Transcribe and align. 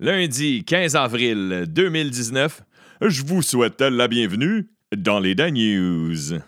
Lundi 0.00 0.62
15 0.64 0.94
avril 0.94 1.64
2019, 1.66 2.62
je 3.00 3.22
vous 3.24 3.42
souhaite 3.42 3.80
la 3.80 4.06
bienvenue 4.06 4.68
dans 4.96 5.18
les 5.18 5.34
Dan 5.34 5.54
News. 5.54 6.38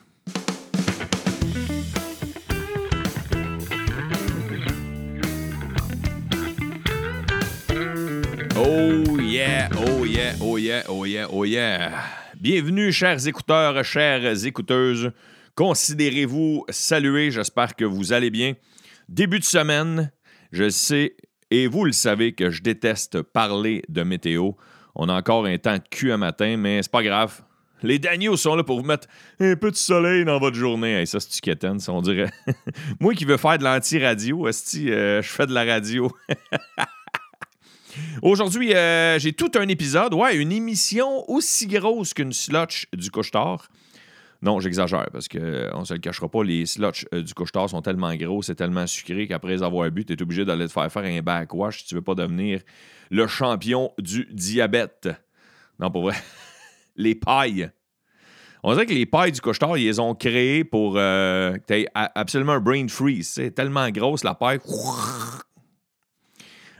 Oh 8.56 9.18
yeah, 9.18 9.68
oh 9.84 10.04
yeah, 10.04 10.34
oh 10.40 10.56
yeah, 10.56 10.84
oh 10.88 11.04
yeah, 11.04 11.26
oh 11.28 11.44
yeah. 11.44 11.90
Bienvenue, 12.40 12.92
chers 12.92 13.26
écouteurs, 13.26 13.84
chères 13.84 14.46
écouteuses. 14.46 15.10
Considérez-vous 15.56 16.66
salués, 16.68 17.32
j'espère 17.32 17.74
que 17.74 17.84
vous 17.84 18.12
allez 18.12 18.30
bien. 18.30 18.54
Début 19.08 19.40
de 19.40 19.44
semaine, 19.44 20.12
je 20.52 20.68
sais, 20.68 21.16
et 21.50 21.66
vous 21.66 21.84
le 21.84 21.92
savez, 21.92 22.32
que 22.32 22.50
je 22.50 22.62
déteste 22.62 23.22
parler 23.22 23.82
de 23.88 24.02
météo. 24.02 24.52
On 24.94 25.08
a 25.08 25.14
encore 25.14 25.46
un 25.46 25.58
temps 25.58 25.76
de 25.76 25.82
cul 25.90 26.12
un 26.12 26.16
matin, 26.16 26.56
mais 26.56 26.82
c'est 26.82 26.90
pas 26.90 27.02
grave. 27.02 27.42
Les 27.82 27.98
Daniels 27.98 28.36
sont 28.36 28.56
là 28.56 28.62
pour 28.62 28.78
vous 28.78 28.86
mettre 28.86 29.08
un 29.40 29.56
peu 29.56 29.70
de 29.70 29.76
soleil 29.76 30.24
dans 30.24 30.38
votre 30.38 30.56
journée. 30.56 31.06
Ça, 31.06 31.18
c'est 31.20 31.62
ça, 31.78 31.92
on 31.92 32.02
dirait? 32.02 32.30
Moi 33.00 33.14
qui 33.14 33.24
veux 33.24 33.38
faire 33.38 33.58
de 33.58 33.64
l'anti-radio, 33.64 34.46
euh, 34.46 35.22
je 35.22 35.28
fais 35.28 35.46
de 35.46 35.54
la 35.54 35.64
radio. 35.64 36.12
Aujourd'hui, 38.22 38.74
euh, 38.74 39.18
j'ai 39.18 39.32
tout 39.32 39.50
un 39.56 39.66
épisode, 39.68 40.14
ouais, 40.14 40.36
une 40.36 40.52
émission 40.52 41.28
aussi 41.30 41.66
grosse 41.66 42.14
qu'une 42.14 42.32
slotch 42.32 42.86
du 42.92 43.10
couche-tard. 43.10 43.68
Non, 44.42 44.58
j'exagère 44.58 45.08
parce 45.12 45.28
qu'on 45.28 45.80
ne 45.80 45.84
se 45.84 45.92
le 45.92 46.00
cachera 46.00 46.28
pas, 46.28 46.42
les 46.42 46.64
slotch 46.64 47.06
euh, 47.12 47.22
du 47.22 47.34
couche 47.34 47.50
sont 47.52 47.82
tellement 47.82 48.14
gros, 48.16 48.42
c'est 48.42 48.54
tellement 48.54 48.86
sucré 48.86 49.26
qu'après 49.26 49.62
avoir 49.62 49.90
bu, 49.90 50.04
tu 50.04 50.14
es 50.14 50.22
obligé 50.22 50.46
d'aller 50.46 50.66
te 50.66 50.72
faire 50.72 50.90
faire 50.90 51.04
un 51.04 51.20
backwash 51.20 51.80
si 51.80 51.88
tu 51.88 51.94
veux 51.94 52.02
pas 52.02 52.14
devenir 52.14 52.60
le 53.10 53.26
champion 53.26 53.92
du 53.98 54.26
diabète. 54.32 55.10
Non, 55.78 55.90
pour 55.90 56.02
vrai. 56.02 56.14
les 56.96 57.14
pailles. 57.14 57.70
On 58.62 58.72
dirait 58.72 58.86
que 58.86 58.92
les 58.92 59.06
pailles 59.06 59.32
du 59.32 59.40
couche 59.40 59.58
ils 59.76 59.84
les 59.84 60.00
ont 60.00 60.14
créées 60.14 60.64
pour 60.64 60.94
euh, 60.96 61.56
absolument 61.94 62.52
un 62.52 62.60
brain 62.60 62.88
freeze. 62.88 63.30
C'est 63.30 63.52
tellement 63.52 63.88
grosse 63.90 64.22
la 64.22 64.34
paille. 64.34 64.58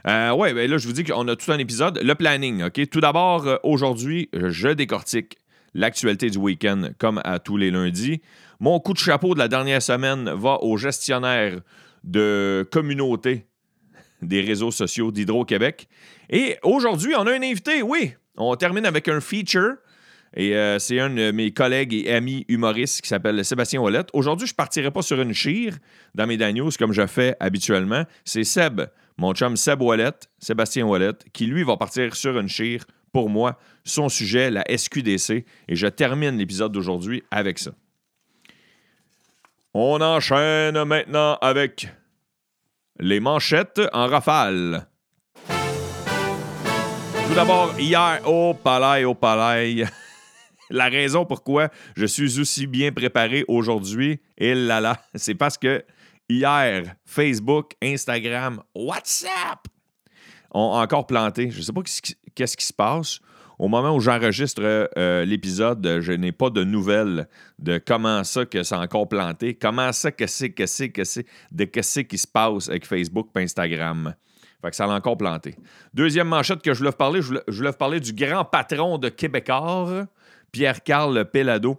Euh, 0.07 0.31
ouais, 0.31 0.53
ben 0.53 0.69
là, 0.69 0.77
je 0.77 0.87
vous 0.87 0.93
dis 0.93 1.03
qu'on 1.03 1.27
a 1.27 1.35
tout 1.35 1.51
un 1.51 1.59
épisode. 1.59 1.99
Le 2.03 2.15
planning, 2.15 2.63
OK? 2.63 2.89
Tout 2.89 3.01
d'abord, 3.01 3.47
euh, 3.47 3.57
aujourd'hui, 3.63 4.29
je 4.33 4.69
décortique 4.69 5.37
l'actualité 5.73 6.29
du 6.29 6.37
week-end 6.37 6.89
comme 6.97 7.21
à 7.23 7.39
tous 7.39 7.57
les 7.57 7.71
lundis. 7.71 8.21
Mon 8.59 8.79
coup 8.79 8.93
de 8.93 8.97
chapeau 8.99 9.33
de 9.33 9.39
la 9.39 9.47
dernière 9.47 9.81
semaine 9.81 10.29
va 10.31 10.61
au 10.61 10.77
gestionnaire 10.77 11.59
de 12.03 12.67
communauté 12.71 13.47
des 14.21 14.41
réseaux 14.41 14.71
sociaux 14.71 15.11
d'Hydro-Québec. 15.11 15.87
Et 16.29 16.57
aujourd'hui, 16.63 17.13
on 17.17 17.25
a 17.25 17.31
un 17.33 17.41
invité, 17.41 17.81
oui. 17.81 18.13
On 18.37 18.55
termine 18.55 18.85
avec 18.85 19.07
un 19.07 19.19
feature. 19.19 19.75
Et 20.33 20.55
euh, 20.55 20.79
c'est 20.79 20.99
un 20.99 21.09
de 21.09 21.31
mes 21.31 21.51
collègues 21.51 21.93
et 21.93 22.13
amis 22.13 22.45
humoristes 22.47 23.01
qui 23.01 23.09
s'appelle 23.09 23.43
Sébastien 23.43 23.81
Ouellette. 23.81 24.09
Aujourd'hui, 24.13 24.47
je 24.47 24.53
ne 24.53 24.55
partirai 24.55 24.89
pas 24.89 25.01
sur 25.01 25.19
une 25.19 25.33
chire 25.33 25.77
dans 26.15 26.25
mes 26.25 26.37
Daniels 26.37 26.77
comme 26.79 26.93
je 26.93 27.05
fais 27.05 27.35
habituellement. 27.41 28.05
C'est 28.23 28.45
Seb, 28.45 28.81
mon 29.17 29.33
chum 29.33 29.57
Seb 29.57 29.81
Ouellette, 29.81 30.29
Sébastien 30.39 30.85
Ouellette, 30.85 31.25
qui 31.33 31.47
lui 31.47 31.63
va 31.63 31.75
partir 31.75 32.15
sur 32.15 32.39
une 32.39 32.47
chire 32.47 32.85
pour 33.11 33.29
moi, 33.29 33.57
son 33.83 34.09
sujet, 34.09 34.49
la 34.49 34.63
SQDC. 34.69 35.45
Et 35.67 35.75
je 35.75 35.87
termine 35.87 36.37
l'épisode 36.37 36.71
d'aujourd'hui 36.71 37.23
avec 37.31 37.59
ça. 37.59 37.71
On 39.73 40.01
enchaîne 40.01 40.83
maintenant 40.83 41.37
avec 41.41 41.87
les 42.99 43.19
manchettes 43.19 43.81
en 43.93 44.07
rafale. 44.07 44.87
Tout 47.27 47.35
d'abord, 47.35 47.79
hier, 47.79 48.21
au 48.27 48.53
palais, 48.53 49.05
au 49.05 49.15
palais. 49.15 49.85
La 50.69 50.87
raison 50.87 51.25
pourquoi 51.25 51.69
je 51.95 52.05
suis 52.05 52.39
aussi 52.39 52.65
bien 52.65 52.91
préparé 52.91 53.43
aujourd'hui, 53.47 54.21
et 54.37 54.55
là 54.55 54.79
là, 54.79 55.01
c'est 55.15 55.35
parce 55.35 55.57
que 55.57 55.83
hier, 56.29 56.95
Facebook, 57.05 57.73
Instagram, 57.81 58.61
WhatsApp 58.73 59.67
ont 60.53 60.73
encore 60.73 61.07
planté. 61.07 61.51
Je 61.51 61.57
ne 61.57 61.63
sais 61.63 61.73
pas 61.73 61.81
qu'est-ce 62.35 62.57
qui 62.57 62.65
se 62.65 62.73
passe. 62.73 63.19
Au 63.59 63.67
moment 63.67 63.95
où 63.95 63.99
j'enregistre 63.99 64.63
euh, 64.97 65.23
l'épisode, 65.23 65.99
je 66.01 66.13
n'ai 66.13 66.31
pas 66.31 66.49
de 66.49 66.63
nouvelles 66.63 67.27
de 67.59 67.77
comment 67.77 68.23
ça 68.23 68.45
que 68.45 68.63
c'est 68.63 68.75
encore 68.75 69.07
planté, 69.07 69.53
comment 69.53 69.91
ça 69.91 70.11
que 70.11 70.25
c'est, 70.25 70.49
que 70.49 70.65
c'est, 70.65 70.89
que 70.89 71.03
c'est, 71.03 71.27
de 71.51 71.65
qu'est-ce 71.65 71.99
qui 71.99 72.17
se 72.17 72.27
passe 72.27 72.69
avec 72.69 72.87
Facebook 72.87 73.27
et 73.35 73.43
Instagram. 73.43 74.15
Fait 74.61 74.69
que 74.71 74.75
ça 74.75 74.87
l'a 74.87 74.93
encore 74.93 75.17
planté. 75.17 75.55
Deuxième 75.93 76.27
manchette 76.27 76.61
que 76.61 76.73
je 76.73 76.79
voulais 76.79 76.89
vous 76.89 76.97
parler, 76.97 77.21
je 77.21 77.55
voulais 77.55 77.69
vous 77.69 77.77
parler 77.77 77.99
du 77.99 78.13
grand 78.13 78.45
patron 78.45 78.97
de 78.97 79.09
Québécois, 79.09 80.07
Pierre-Carl 80.51 81.25
Pellado, 81.25 81.77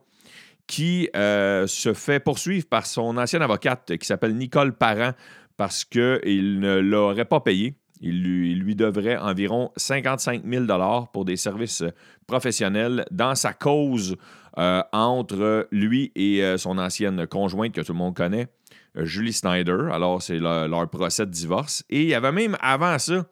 qui 0.66 1.08
euh, 1.14 1.66
se 1.66 1.92
fait 1.94 2.20
poursuivre 2.20 2.66
par 2.66 2.86
son 2.86 3.16
ancienne 3.16 3.42
avocate 3.42 3.96
qui 3.98 4.06
s'appelle 4.06 4.36
Nicole 4.36 4.72
Parent 4.72 5.12
parce 5.56 5.84
qu'il 5.84 6.60
ne 6.60 6.78
l'aurait 6.78 7.24
pas 7.24 7.40
payé. 7.40 7.74
Il 8.02 8.22
lui, 8.22 8.74
devrait 8.74 9.16
environ 9.16 9.70
55 9.76 10.42
000 10.44 10.66
pour 11.12 11.24
des 11.24 11.36
services 11.36 11.84
professionnels 12.26 13.04
dans 13.12 13.36
sa 13.36 13.52
cause 13.52 14.16
euh, 14.58 14.82
entre 14.92 15.68
lui 15.70 16.10
et 16.16 16.42
euh, 16.42 16.58
son 16.58 16.78
ancienne 16.78 17.26
conjointe 17.28 17.72
que 17.72 17.80
tout 17.80 17.92
le 17.92 17.98
monde 17.98 18.16
connaît, 18.16 18.48
Julie 18.96 19.32
Snyder. 19.32 19.88
Alors, 19.92 20.20
c'est 20.20 20.38
leur, 20.38 20.90
procès 20.90 21.26
de 21.26 21.30
divorce. 21.30 21.84
Et 21.90 22.02
il 22.02 22.08
y 22.08 22.14
avait 22.14 22.32
même 22.32 22.56
avant 22.60 22.98
ça 22.98 23.24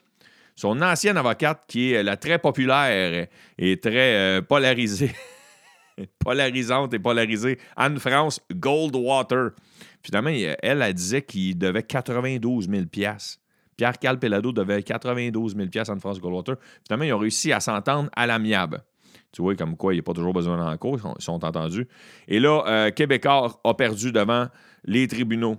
son 0.55 0.81
ancienne 0.83 1.17
avocate 1.17 1.65
qui 1.67 1.93
est 1.93 2.03
la 2.03 2.17
très 2.17 2.39
populaire 2.39 3.27
et 3.59 3.81
très 3.81 4.43
polarisée. 4.43 5.13
polarisante 6.19 6.95
et 6.95 6.99
polarisée. 6.99 7.59
Anne-France 7.77 8.41
Goldwater. 8.53 9.51
Finalement, 10.03 10.31
elle, 10.31 10.83
elle 10.83 10.95
disait 10.95 11.23
qu'il 11.23 11.59
devait 11.59 11.83
92 11.83 12.69
000 12.69 12.85
Pierre 13.81 13.99
Calpelado 13.99 14.53
devait 14.53 14.83
92 14.83 15.57
000 15.57 15.69
Anne-France 15.89 16.21
Goldwater. 16.21 16.57
Finalement, 16.87 17.07
ils 17.07 17.15
ont 17.15 17.19
réussi 17.19 17.51
à 17.51 17.61
s'entendre 17.61 18.11
à 18.15 18.27
l'amiable. 18.27 18.85
Tu 19.33 19.41
vois, 19.41 19.55
comme 19.57 19.75
quoi, 19.75 19.95
il 19.95 19.97
n'y 19.97 20.01
a 20.01 20.03
pas 20.03 20.13
toujours 20.13 20.35
besoin 20.35 20.59
d'en 20.59 20.77
cause, 20.77 21.01
ils 21.19 21.23
sont 21.23 21.43
entendus. 21.43 21.89
Et 22.29 22.41
là, 22.41 22.63
euh, 22.67 22.91
Québécois 22.91 23.59
a 23.65 23.73
perdu 23.73 24.13
devant 24.13 24.49
les 24.85 25.09
tribunaux 25.09 25.57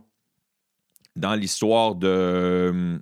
dans 1.15 1.33
l'histoire 1.33 1.95
de 1.95 2.07
euh, 2.07 2.99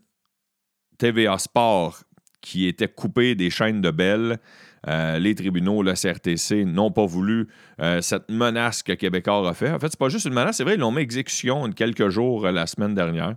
TVA 0.98 1.38
Sport 1.38 1.98
qui 2.40 2.66
était 2.66 2.88
coupé 2.88 3.36
des 3.36 3.50
chaînes 3.50 3.82
de 3.82 3.92
Bell. 3.92 4.40
Euh, 4.88 5.20
les 5.20 5.36
tribunaux, 5.36 5.84
le 5.84 5.96
CRTC, 5.96 6.64
n'ont 6.64 6.92
pas 6.92 7.06
voulu 7.06 7.50
euh, 7.82 8.00
cette 8.00 8.32
menace 8.32 8.84
que 8.84 8.94
Québécois 8.94 9.50
a 9.50 9.54
fait. 9.54 9.70
En 9.70 9.80
fait, 9.80 9.90
c'est 9.90 10.00
pas 10.00 10.08
juste 10.08 10.28
une 10.28 10.34
menace, 10.34 10.56
c'est 10.56 10.64
vrai, 10.64 10.76
ils 10.76 10.80
l'ont 10.80 10.94
mis 10.94 11.02
exécution 11.02 11.70
quelques 11.74 12.08
jours 12.08 12.50
la 12.50 12.66
semaine 12.68 12.96
dernière. 12.96 13.36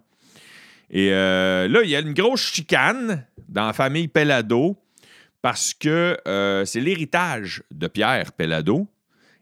Et 0.93 1.11
là, 1.11 1.81
il 1.83 1.89
y 1.89 1.97
a 1.97 2.01
une 2.01 2.13
grosse 2.13 2.53
chicane 2.53 3.27
dans 3.49 3.67
la 3.67 3.73
famille 3.73 4.09
Pellado 4.09 4.77
parce 5.41 5.73
que 5.73 6.17
c'est 6.67 6.81
l'héritage 6.81 7.63
de 7.71 7.87
Pierre 7.87 8.33
Pellado. 8.33 8.87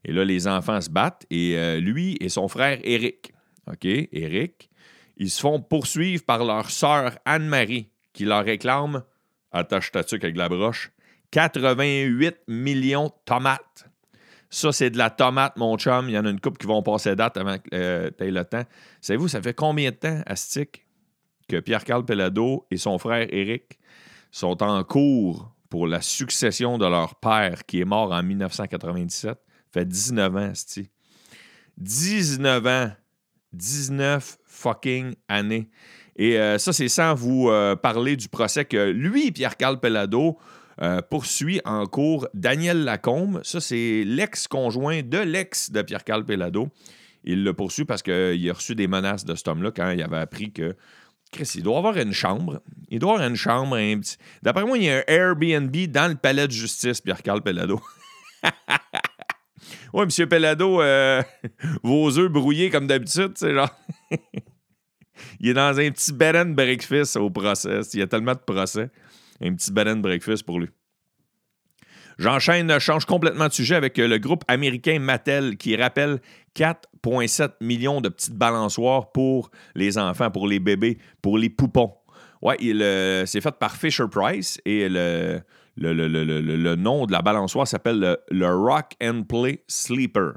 Et 0.04 0.12
là, 0.12 0.24
les 0.24 0.46
enfants 0.46 0.80
se 0.80 0.88
battent. 0.88 1.26
Et 1.28 1.80
lui 1.80 2.16
et 2.20 2.28
son 2.28 2.46
frère 2.46 2.78
Éric, 2.84 3.32
OK, 3.66 3.84
Éric, 3.84 4.70
ils 5.16 5.30
se 5.30 5.40
font 5.40 5.60
poursuivre 5.60 6.24
par 6.24 6.44
leur 6.44 6.70
sœur 6.70 7.18
Anne-Marie 7.24 7.90
qui 8.12 8.24
leur 8.24 8.44
réclame, 8.44 9.02
attache 9.52 9.92
ta 9.92 10.00
avec 10.00 10.36
la 10.36 10.48
broche, 10.48 10.90
88 11.30 12.36
millions 12.48 13.06
de 13.06 13.12
tomates. 13.24 13.86
Ça, 14.50 14.72
c'est 14.72 14.90
de 14.90 14.98
la 14.98 15.10
tomate, 15.10 15.56
mon 15.56 15.78
chum. 15.78 16.08
Il 16.08 16.12
y 16.12 16.18
en 16.18 16.24
a 16.24 16.30
une 16.30 16.40
couple 16.40 16.58
qui 16.58 16.66
vont 16.66 16.82
passer 16.82 17.14
date 17.14 17.36
avant 17.36 17.58
que 17.58 17.68
euh, 17.72 18.10
tu 18.18 18.30
le 18.30 18.44
temps. 18.44 18.64
Savez-vous, 19.00 19.28
ça 19.28 19.40
fait 19.40 19.54
combien 19.54 19.90
de 19.90 19.96
temps, 19.96 20.22
Astic, 20.26 20.84
que 21.50 21.58
Pierre-Carl 21.58 22.04
Pellado 22.04 22.66
et 22.70 22.76
son 22.76 22.98
frère 22.98 23.26
Éric 23.32 23.80
sont 24.30 24.62
en 24.62 24.84
cours 24.84 25.52
pour 25.68 25.88
la 25.88 26.00
succession 26.00 26.78
de 26.78 26.86
leur 26.86 27.16
père 27.16 27.66
qui 27.66 27.80
est 27.80 27.84
mort 27.84 28.12
en 28.12 28.22
1997? 28.22 29.30
Ça 29.30 29.36
fait 29.72 29.84
19 29.84 30.36
ans, 30.36 30.50
Asti. 30.50 30.90
19 31.78 32.66
ans. 32.66 32.90
19 33.52 34.38
fucking 34.44 35.14
années. 35.28 35.68
Et 36.14 36.38
euh, 36.38 36.58
ça, 36.58 36.72
c'est 36.72 36.88
sans 36.88 37.14
vous 37.14 37.48
euh, 37.48 37.74
parler 37.74 38.16
du 38.16 38.28
procès 38.28 38.64
que 38.64 38.90
lui, 38.90 39.32
Pierre-Carl 39.32 39.80
Pellado, 39.80 40.38
euh, 40.82 41.02
poursuit 41.02 41.60
en 41.64 41.86
cours 41.86 42.28
Daniel 42.32 42.84
Lacombe. 42.84 43.40
Ça, 43.42 43.60
c'est 43.60 44.04
l'ex-conjoint 44.06 45.02
de 45.02 45.18
l'ex 45.18 45.72
de 45.72 45.82
Pierre-Carl 45.82 46.24
Pellado. 46.24 46.68
Il 47.24 47.42
le 47.42 47.52
poursuit 47.52 47.84
parce 47.84 48.02
qu'il 48.02 48.48
a 48.48 48.52
reçu 48.52 48.74
des 48.74 48.86
menaces 48.86 49.24
de 49.24 49.34
cet 49.34 49.48
homme-là 49.48 49.72
quand 49.74 49.90
il 49.90 50.02
avait 50.02 50.18
appris 50.18 50.52
que 50.52 50.76
Chris, 51.30 51.52
il 51.54 51.62
doit 51.62 51.78
avoir 51.78 51.96
une 51.96 52.12
chambre. 52.12 52.60
Il 52.88 52.98
doit 52.98 53.14
avoir 53.14 53.28
une 53.28 53.36
chambre. 53.36 53.76
Un 53.76 54.00
petit... 54.00 54.16
D'après 54.42 54.64
moi, 54.64 54.76
il 54.78 54.84
y 54.84 54.90
a 54.90 54.98
un 54.98 55.02
Airbnb 55.06 55.74
dans 55.88 56.08
le 56.10 56.16
palais 56.16 56.46
de 56.46 56.52
justice, 56.52 57.00
Pierre-Carl 57.00 57.42
Pellado. 57.42 57.80
ouais, 59.92 60.04
monsieur 60.04 60.26
Pellado, 60.26 60.82
euh, 60.82 61.22
vos 61.82 62.18
œufs 62.18 62.30
brouillés 62.30 62.70
comme 62.70 62.86
d'habitude, 62.86 63.32
c'est 63.36 63.54
genre. 63.54 63.70
il 65.40 65.50
est 65.50 65.54
dans 65.54 65.78
un 65.78 65.90
petit 65.90 66.12
bed 66.12 66.36
and 66.36 66.50
breakfast 66.50 67.16
au 67.16 67.30
procès. 67.30 67.80
Il 67.94 68.00
y 68.00 68.02
a 68.02 68.06
tellement 68.06 68.34
de 68.34 68.38
procès. 68.38 68.90
Un 69.40 69.54
petit 69.54 69.72
bed 69.72 69.88
and 69.88 69.96
breakfast 69.98 70.44
pour 70.44 70.58
lui. 70.58 70.68
J'enchaîne, 72.20 72.78
change 72.80 73.06
complètement 73.06 73.48
de 73.48 73.52
sujet 73.54 73.76
avec 73.76 73.96
le 73.96 74.18
groupe 74.18 74.44
américain 74.46 74.98
Mattel 74.98 75.56
qui 75.56 75.74
rappelle 75.74 76.20
4,7 76.54 77.52
millions 77.62 78.02
de 78.02 78.10
petites 78.10 78.34
balançoires 78.34 79.10
pour 79.10 79.50
les 79.74 79.96
enfants, 79.96 80.30
pour 80.30 80.46
les 80.46 80.60
bébés, 80.60 80.98
pour 81.22 81.38
les 81.38 81.48
poupons. 81.48 81.94
Ouais, 82.42 82.58
c'est 83.24 83.40
fait 83.40 83.58
par 83.58 83.74
Fisher 83.74 84.04
Price 84.10 84.60
et 84.66 84.90
le, 84.90 85.40
le, 85.78 86.74
nom 86.74 87.06
de 87.06 87.12
la 87.12 87.22
balançoire 87.22 87.66
s'appelle 87.66 88.18
le, 88.30 88.54
Rock 88.54 88.96
and 89.02 89.22
Play 89.26 89.64
Sleeper. 89.66 90.32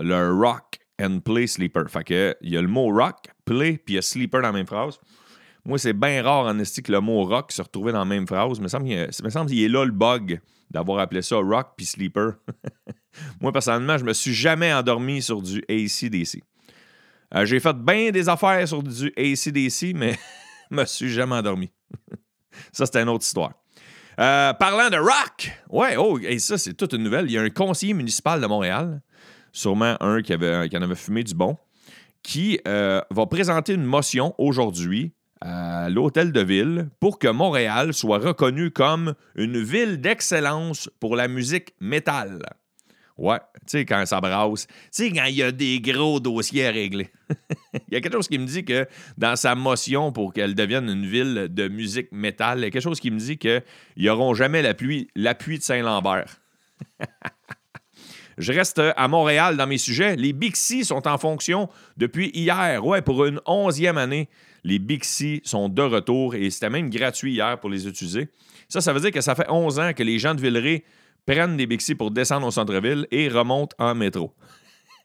Le 0.00 0.32
Rock 0.32 0.78
and 0.98 1.18
Play 1.22 1.46
Sleeper. 1.46 1.90
Fait 1.90 2.04
que, 2.04 2.34
il 2.40 2.54
y 2.54 2.56
a 2.56 2.62
le 2.62 2.68
mot 2.68 2.88
rock, 2.88 3.26
play, 3.44 3.72
puis 3.72 3.92
il 3.92 3.96
y 3.96 3.98
a 3.98 4.02
sleeper 4.02 4.40
dans 4.40 4.48
la 4.48 4.52
même 4.52 4.66
phrase. 4.66 4.98
Moi, 5.66 5.76
c'est 5.76 5.92
bien 5.92 6.22
rare 6.22 6.46
en 6.46 6.58
esti 6.58 6.82
que 6.82 6.92
le 6.92 7.00
mot 7.00 7.24
rock 7.24 7.52
se 7.52 7.60
retrouve 7.60 7.92
dans 7.92 7.98
la 7.98 8.06
même 8.06 8.26
phrase. 8.26 8.56
Il 8.56 8.62
me 8.62 8.68
semble 8.68 9.50
qu'il 9.50 9.62
est 9.62 9.68
là 9.68 9.84
le 9.84 9.92
bug 9.92 10.40
d'avoir 10.70 10.98
appelé 10.98 11.22
ça 11.22 11.36
rock 11.36 11.72
puis 11.76 11.86
sleeper. 11.86 12.34
Moi, 13.40 13.52
personnellement, 13.52 13.98
je 13.98 14.04
me 14.04 14.12
suis 14.12 14.34
jamais 14.34 14.72
endormi 14.72 15.22
sur 15.22 15.42
du 15.42 15.62
ACDC. 15.68 16.42
Euh, 17.34 17.44
j'ai 17.44 17.60
fait 17.60 17.76
bien 17.76 18.10
des 18.10 18.28
affaires 18.28 18.66
sur 18.66 18.82
du 18.82 19.12
ACDC, 19.16 19.94
mais 19.94 20.18
je 20.70 20.76
me 20.76 20.84
suis 20.84 21.10
jamais 21.10 21.34
endormi. 21.34 21.70
ça, 22.72 22.86
c'était 22.86 23.02
une 23.02 23.08
autre 23.08 23.24
histoire. 23.24 23.52
Euh, 24.18 24.54
parlant 24.54 24.88
de 24.88 24.96
rock, 24.96 25.50
ouais, 25.68 25.96
oh, 25.96 26.18
et 26.18 26.38
ça, 26.38 26.56
c'est 26.56 26.74
toute 26.74 26.94
une 26.94 27.02
nouvelle. 27.02 27.26
Il 27.26 27.32
y 27.32 27.38
a 27.38 27.42
un 27.42 27.50
conseiller 27.50 27.92
municipal 27.92 28.40
de 28.40 28.46
Montréal, 28.46 29.02
sûrement 29.52 29.96
un 30.00 30.22
qui, 30.22 30.32
avait, 30.32 30.68
qui 30.70 30.76
en 30.76 30.82
avait 30.82 30.94
fumé 30.94 31.22
du 31.22 31.34
bon, 31.34 31.58
qui 32.22 32.58
euh, 32.66 33.02
va 33.10 33.26
présenter 33.26 33.74
une 33.74 33.84
motion 33.84 34.34
aujourd'hui 34.38 35.12
à 35.40 35.88
l'hôtel 35.90 36.32
de 36.32 36.40
ville 36.40 36.88
pour 37.00 37.18
que 37.18 37.28
Montréal 37.28 37.92
soit 37.94 38.18
reconnu 38.18 38.70
comme 38.70 39.14
une 39.34 39.62
ville 39.62 40.00
d'excellence 40.00 40.90
pour 41.00 41.16
la 41.16 41.28
musique 41.28 41.74
métal. 41.80 42.40
Ouais, 43.18 43.38
tu 43.66 43.78
sais, 43.78 43.84
quand 43.86 44.04
ça 44.04 44.20
brasse. 44.20 44.66
Tu 44.66 44.74
sais, 44.90 45.10
quand 45.10 45.24
il 45.24 45.36
y 45.36 45.42
a 45.42 45.50
des 45.50 45.80
gros 45.80 46.20
dossiers 46.20 46.66
à 46.66 46.70
régler. 46.70 47.10
Il 47.88 47.94
y 47.94 47.96
a 47.96 48.00
quelque 48.00 48.12
chose 48.12 48.28
qui 48.28 48.38
me 48.38 48.46
dit 48.46 48.64
que 48.64 48.86
dans 49.16 49.36
sa 49.36 49.54
motion 49.54 50.12
pour 50.12 50.34
qu'elle 50.34 50.54
devienne 50.54 50.88
une 50.88 51.06
ville 51.06 51.48
de 51.50 51.68
musique 51.68 52.12
métal, 52.12 52.58
il 52.58 52.62
y 52.62 52.64
a 52.66 52.70
quelque 52.70 52.82
chose 52.82 53.00
qui 53.00 53.10
me 53.10 53.18
dit 53.18 53.38
qu'ils 53.38 53.62
n'auront 53.96 54.34
jamais 54.34 54.60
l'appui, 54.62 55.08
l'appui 55.14 55.58
de 55.58 55.62
Saint-Lambert. 55.62 56.40
Je 58.38 58.52
reste 58.52 58.82
à 58.96 59.08
Montréal 59.08 59.56
dans 59.56 59.66
mes 59.66 59.78
sujets. 59.78 60.16
Les 60.16 60.34
Bixi 60.34 60.84
sont 60.84 61.08
en 61.08 61.16
fonction 61.16 61.70
depuis 61.96 62.30
hier. 62.34 62.84
Ouais, 62.84 63.00
pour 63.00 63.24
une 63.24 63.40
onzième 63.46 63.96
année, 63.96 64.28
les 64.66 64.80
Bixi 64.80 65.40
sont 65.44 65.68
de 65.68 65.82
retour 65.82 66.34
et 66.34 66.50
c'était 66.50 66.70
même 66.70 66.90
gratuit 66.90 67.34
hier 67.34 67.58
pour 67.60 67.70
les 67.70 67.86
utiliser. 67.86 68.28
Ça, 68.68 68.80
ça 68.80 68.92
veut 68.92 68.98
dire 68.98 69.12
que 69.12 69.20
ça 69.20 69.36
fait 69.36 69.48
11 69.48 69.78
ans 69.78 69.92
que 69.92 70.02
les 70.02 70.18
gens 70.18 70.34
de 70.34 70.40
Villeray 70.40 70.82
prennent 71.24 71.56
des 71.56 71.68
Bixi 71.68 71.94
pour 71.94 72.10
descendre 72.10 72.48
au 72.48 72.50
centre-ville 72.50 73.06
et 73.12 73.28
remontent 73.28 73.76
en 73.78 73.94
métro. 73.94 74.34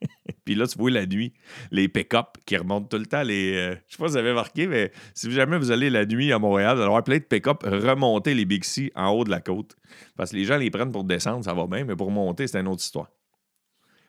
Puis 0.46 0.56
là, 0.56 0.66
tu 0.66 0.80
vois 0.80 0.90
la 0.90 1.06
nuit, 1.06 1.34
les 1.70 1.88
pick-up 1.88 2.40
qui 2.48 2.58
remontent 2.58 2.88
tout 2.88 2.98
le 2.98 3.06
temps. 3.06 3.22
Les, 3.22 3.54
euh, 3.56 3.76
je 3.88 3.96
sais 3.96 3.98
pas 4.00 4.08
si 4.08 4.14
vous 4.14 4.18
avez 4.18 4.34
marqué, 4.34 4.66
mais 4.66 4.92
si 5.14 5.32
jamais 5.32 5.60
vous 5.60 5.70
allez 5.70 5.92
la 5.92 6.08
nuit 6.08 6.34
à 6.34 6.40
Montréal, 6.40 6.78
vous 6.78 6.82
allez 6.82 6.88
avoir 6.88 7.04
plein 7.04 7.20
de 7.20 7.24
pick-up 7.24 7.62
remonter 7.62 8.34
les 8.34 8.46
Bixi 8.46 8.92
en 8.96 9.10
haut 9.10 9.24
de 9.24 9.30
la 9.30 9.42
côte. 9.42 9.76
Parce 10.18 10.32
que 10.32 10.38
les 10.38 10.44
gens 10.46 10.58
les 10.58 10.72
prennent 10.72 10.92
pour 10.92 11.04
descendre, 11.04 11.46
ça 11.46 11.54
va 11.54 11.68
bien, 11.68 11.86
mais 11.86 11.96
pour 11.96 12.10
monter, 12.10 12.48
c'est 12.48 12.60
une 12.60 12.68
autre 12.68 12.82
histoire. 12.82 13.12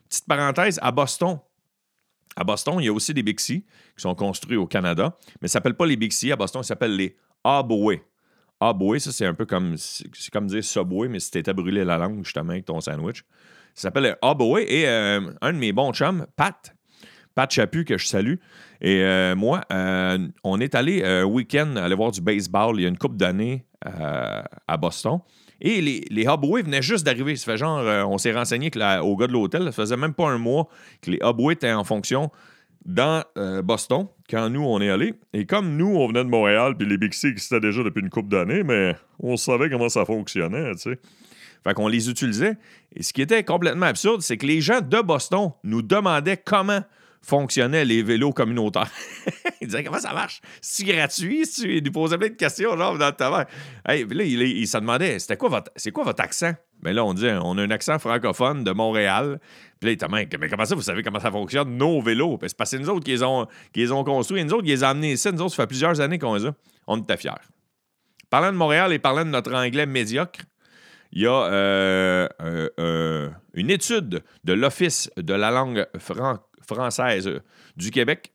Petite 0.08 0.26
parenthèse, 0.26 0.78
à 0.80 0.92
Boston, 0.92 1.40
à 2.36 2.44
Boston, 2.44 2.76
il 2.78 2.86
y 2.86 2.88
a 2.88 2.92
aussi 2.92 3.12
des 3.14 3.22
Bixi 3.22 3.62
qui 3.62 4.02
sont 4.02 4.14
construits 4.14 4.56
au 4.56 4.66
Canada, 4.66 5.16
mais 5.40 5.48
ça 5.48 5.58
ne 5.58 5.60
s'appelle 5.60 5.74
pas 5.74 5.86
les 5.86 5.96
Bixi. 5.96 6.32
À 6.32 6.36
Boston, 6.36 6.62
ça 6.62 6.68
s'appelle 6.68 6.96
les 6.96 7.16
Abway. 7.44 8.02
Abway, 8.60 9.00
ça, 9.00 9.10
c'est 9.12 9.26
un 9.26 9.34
peu 9.34 9.44
comme, 9.44 9.76
c'est 9.76 10.30
comme 10.32 10.46
dire 10.46 10.62
Subway, 10.62 11.08
mais 11.08 11.20
si 11.20 11.30
t'étais 11.30 11.52
brûlé 11.52 11.84
la 11.84 11.98
langue 11.98 12.24
justement 12.24 12.50
avec 12.50 12.64
ton 12.64 12.80
sandwich. 12.80 13.24
Ça 13.74 13.82
s'appelle 13.82 14.16
Abway. 14.22 14.64
Et 14.68 14.88
euh, 14.88 15.32
un 15.40 15.52
de 15.52 15.58
mes 15.58 15.72
bons 15.72 15.92
chums, 15.92 16.26
Pat, 16.36 16.74
Pat 17.34 17.50
Chapu, 17.50 17.84
que 17.84 17.98
je 17.98 18.06
salue, 18.06 18.34
et 18.80 19.02
euh, 19.02 19.34
moi, 19.34 19.62
euh, 19.72 20.28
on 20.44 20.60
est 20.60 20.74
allé 20.74 21.04
un 21.04 21.24
week-end 21.24 21.76
aller 21.76 21.94
voir 21.94 22.12
du 22.12 22.20
baseball 22.20 22.76
il 22.78 22.82
y 22.82 22.86
a 22.86 22.88
une 22.88 22.98
couple 22.98 23.16
d'années 23.16 23.66
à 23.84 24.76
Boston. 24.76 25.18
Et 25.62 25.80
les, 25.80 26.04
les 26.10 26.24
Hubway 26.24 26.62
venaient 26.62 26.82
juste 26.82 27.06
d'arriver. 27.06 27.36
Ça 27.36 27.52
fait 27.52 27.56
genre, 27.56 27.82
on 28.10 28.18
s'est 28.18 28.32
renseigné 28.32 28.70
que 28.70 29.00
au 29.00 29.16
gars 29.16 29.28
de 29.28 29.32
l'hôtel, 29.32 29.64
ça 29.66 29.72
faisait 29.72 29.96
même 29.96 30.12
pas 30.12 30.28
un 30.28 30.38
mois 30.38 30.68
que 31.00 31.10
les 31.10 31.18
Hubway 31.22 31.54
étaient 31.54 31.72
en 31.72 31.84
fonction 31.84 32.30
dans 32.84 33.24
euh, 33.38 33.62
Boston 33.62 34.08
quand 34.28 34.50
nous, 34.50 34.62
on 34.64 34.80
est 34.80 34.90
allés. 34.90 35.14
Et 35.32 35.46
comme 35.46 35.76
nous, 35.76 35.86
on 35.86 36.06
venait 36.08 36.24
de 36.24 36.28
Montréal, 36.28 36.74
puis 36.76 36.88
les 36.88 36.98
Big 36.98 37.12
Six 37.12 37.28
existaient 37.28 37.60
déjà 37.60 37.82
depuis 37.82 38.00
une 38.00 38.10
couple 38.10 38.28
d'années, 38.28 38.62
mais 38.62 38.96
on 39.20 39.36
savait 39.36 39.70
comment 39.70 39.88
ça 39.88 40.04
fonctionnait, 40.04 40.72
tu 40.72 40.78
sais. 40.90 40.98
Fait 41.64 41.74
qu'on 41.74 41.86
les 41.86 42.10
utilisait. 42.10 42.56
Et 42.96 43.04
ce 43.04 43.12
qui 43.12 43.22
était 43.22 43.44
complètement 43.44 43.86
absurde, 43.86 44.20
c'est 44.20 44.36
que 44.36 44.46
les 44.46 44.60
gens 44.60 44.80
de 44.80 45.00
Boston 45.00 45.52
nous 45.62 45.80
demandaient 45.80 46.36
comment 46.36 46.80
fonctionnaient 47.24 47.84
les 47.84 48.02
vélos 48.02 48.32
communautaires. 48.32 48.90
ils 49.60 49.68
disaient 49.68 49.84
comment 49.84 50.00
ça 50.00 50.12
marche? 50.12 50.40
C'est 50.60 50.84
gratuit? 50.84 51.42
Ils 51.64 51.82
nous 51.82 51.92
posaient 51.92 52.18
plein 52.18 52.28
de 52.28 52.34
questions, 52.34 52.76
genre, 52.76 52.98
dans 52.98 53.12
tabac. 53.12 53.46
Hey, 53.86 54.04
là, 54.04 54.24
ils 54.24 54.66
se 54.66 54.78
demandaient, 54.78 55.18
c'était 55.18 55.36
quoi 55.36 55.48
votre, 55.48 55.70
c'est 55.76 55.92
quoi 55.92 56.04
votre 56.04 56.22
accent? 56.22 56.52
Mais 56.82 56.92
là, 56.92 57.04
on 57.04 57.14
dit, 57.14 57.28
on 57.42 57.56
a 57.58 57.62
un 57.62 57.70
accent 57.70 57.98
francophone 57.98 58.64
de 58.64 58.72
Montréal. 58.72 59.40
Puis 59.80 59.96
là, 59.96 60.08
mais 60.10 60.26
comment 60.26 60.64
ça, 60.64 60.74
vous 60.74 60.82
savez 60.82 61.02
comment 61.02 61.20
ça 61.20 61.30
fonctionne, 61.30 61.76
nos 61.76 62.02
vélos? 62.02 62.38
C'est 62.42 62.56
parce 62.56 62.70
que 62.70 62.76
c'est 62.76 62.82
nous 62.82 62.90
autres 62.90 63.04
qui 63.04 63.12
les 63.12 63.22
ont, 63.22 63.46
qui 63.72 63.86
ont 63.90 64.02
construits. 64.02 64.44
Nous 64.44 64.52
autres, 64.52 64.64
qui 64.64 64.70
les 64.70 64.82
ont 64.82 64.88
amenés 64.88 65.12
ici. 65.12 65.28
Nous 65.32 65.40
autres, 65.40 65.54
ça 65.54 65.62
fait 65.62 65.68
plusieurs 65.68 66.00
années 66.00 66.18
qu'on 66.18 66.34
les 66.34 66.46
a. 66.46 66.54
On 66.88 66.98
était 66.98 67.16
fiers. 67.16 67.30
Parlant 68.30 68.50
de 68.50 68.56
Montréal 68.56 68.92
et 68.92 68.98
parlant 68.98 69.24
de 69.24 69.30
notre 69.30 69.54
anglais 69.54 69.86
médiocre, 69.86 70.40
il 71.12 71.22
y 71.22 71.26
a 71.26 71.30
euh, 71.30 72.28
euh, 72.40 72.68
euh, 72.80 73.28
une 73.54 73.70
étude 73.70 74.22
de 74.44 74.52
l'Office 74.54 75.10
de 75.18 75.34
la 75.34 75.50
langue 75.50 75.86
française 76.66 77.30
du 77.76 77.90
Québec 77.90 78.32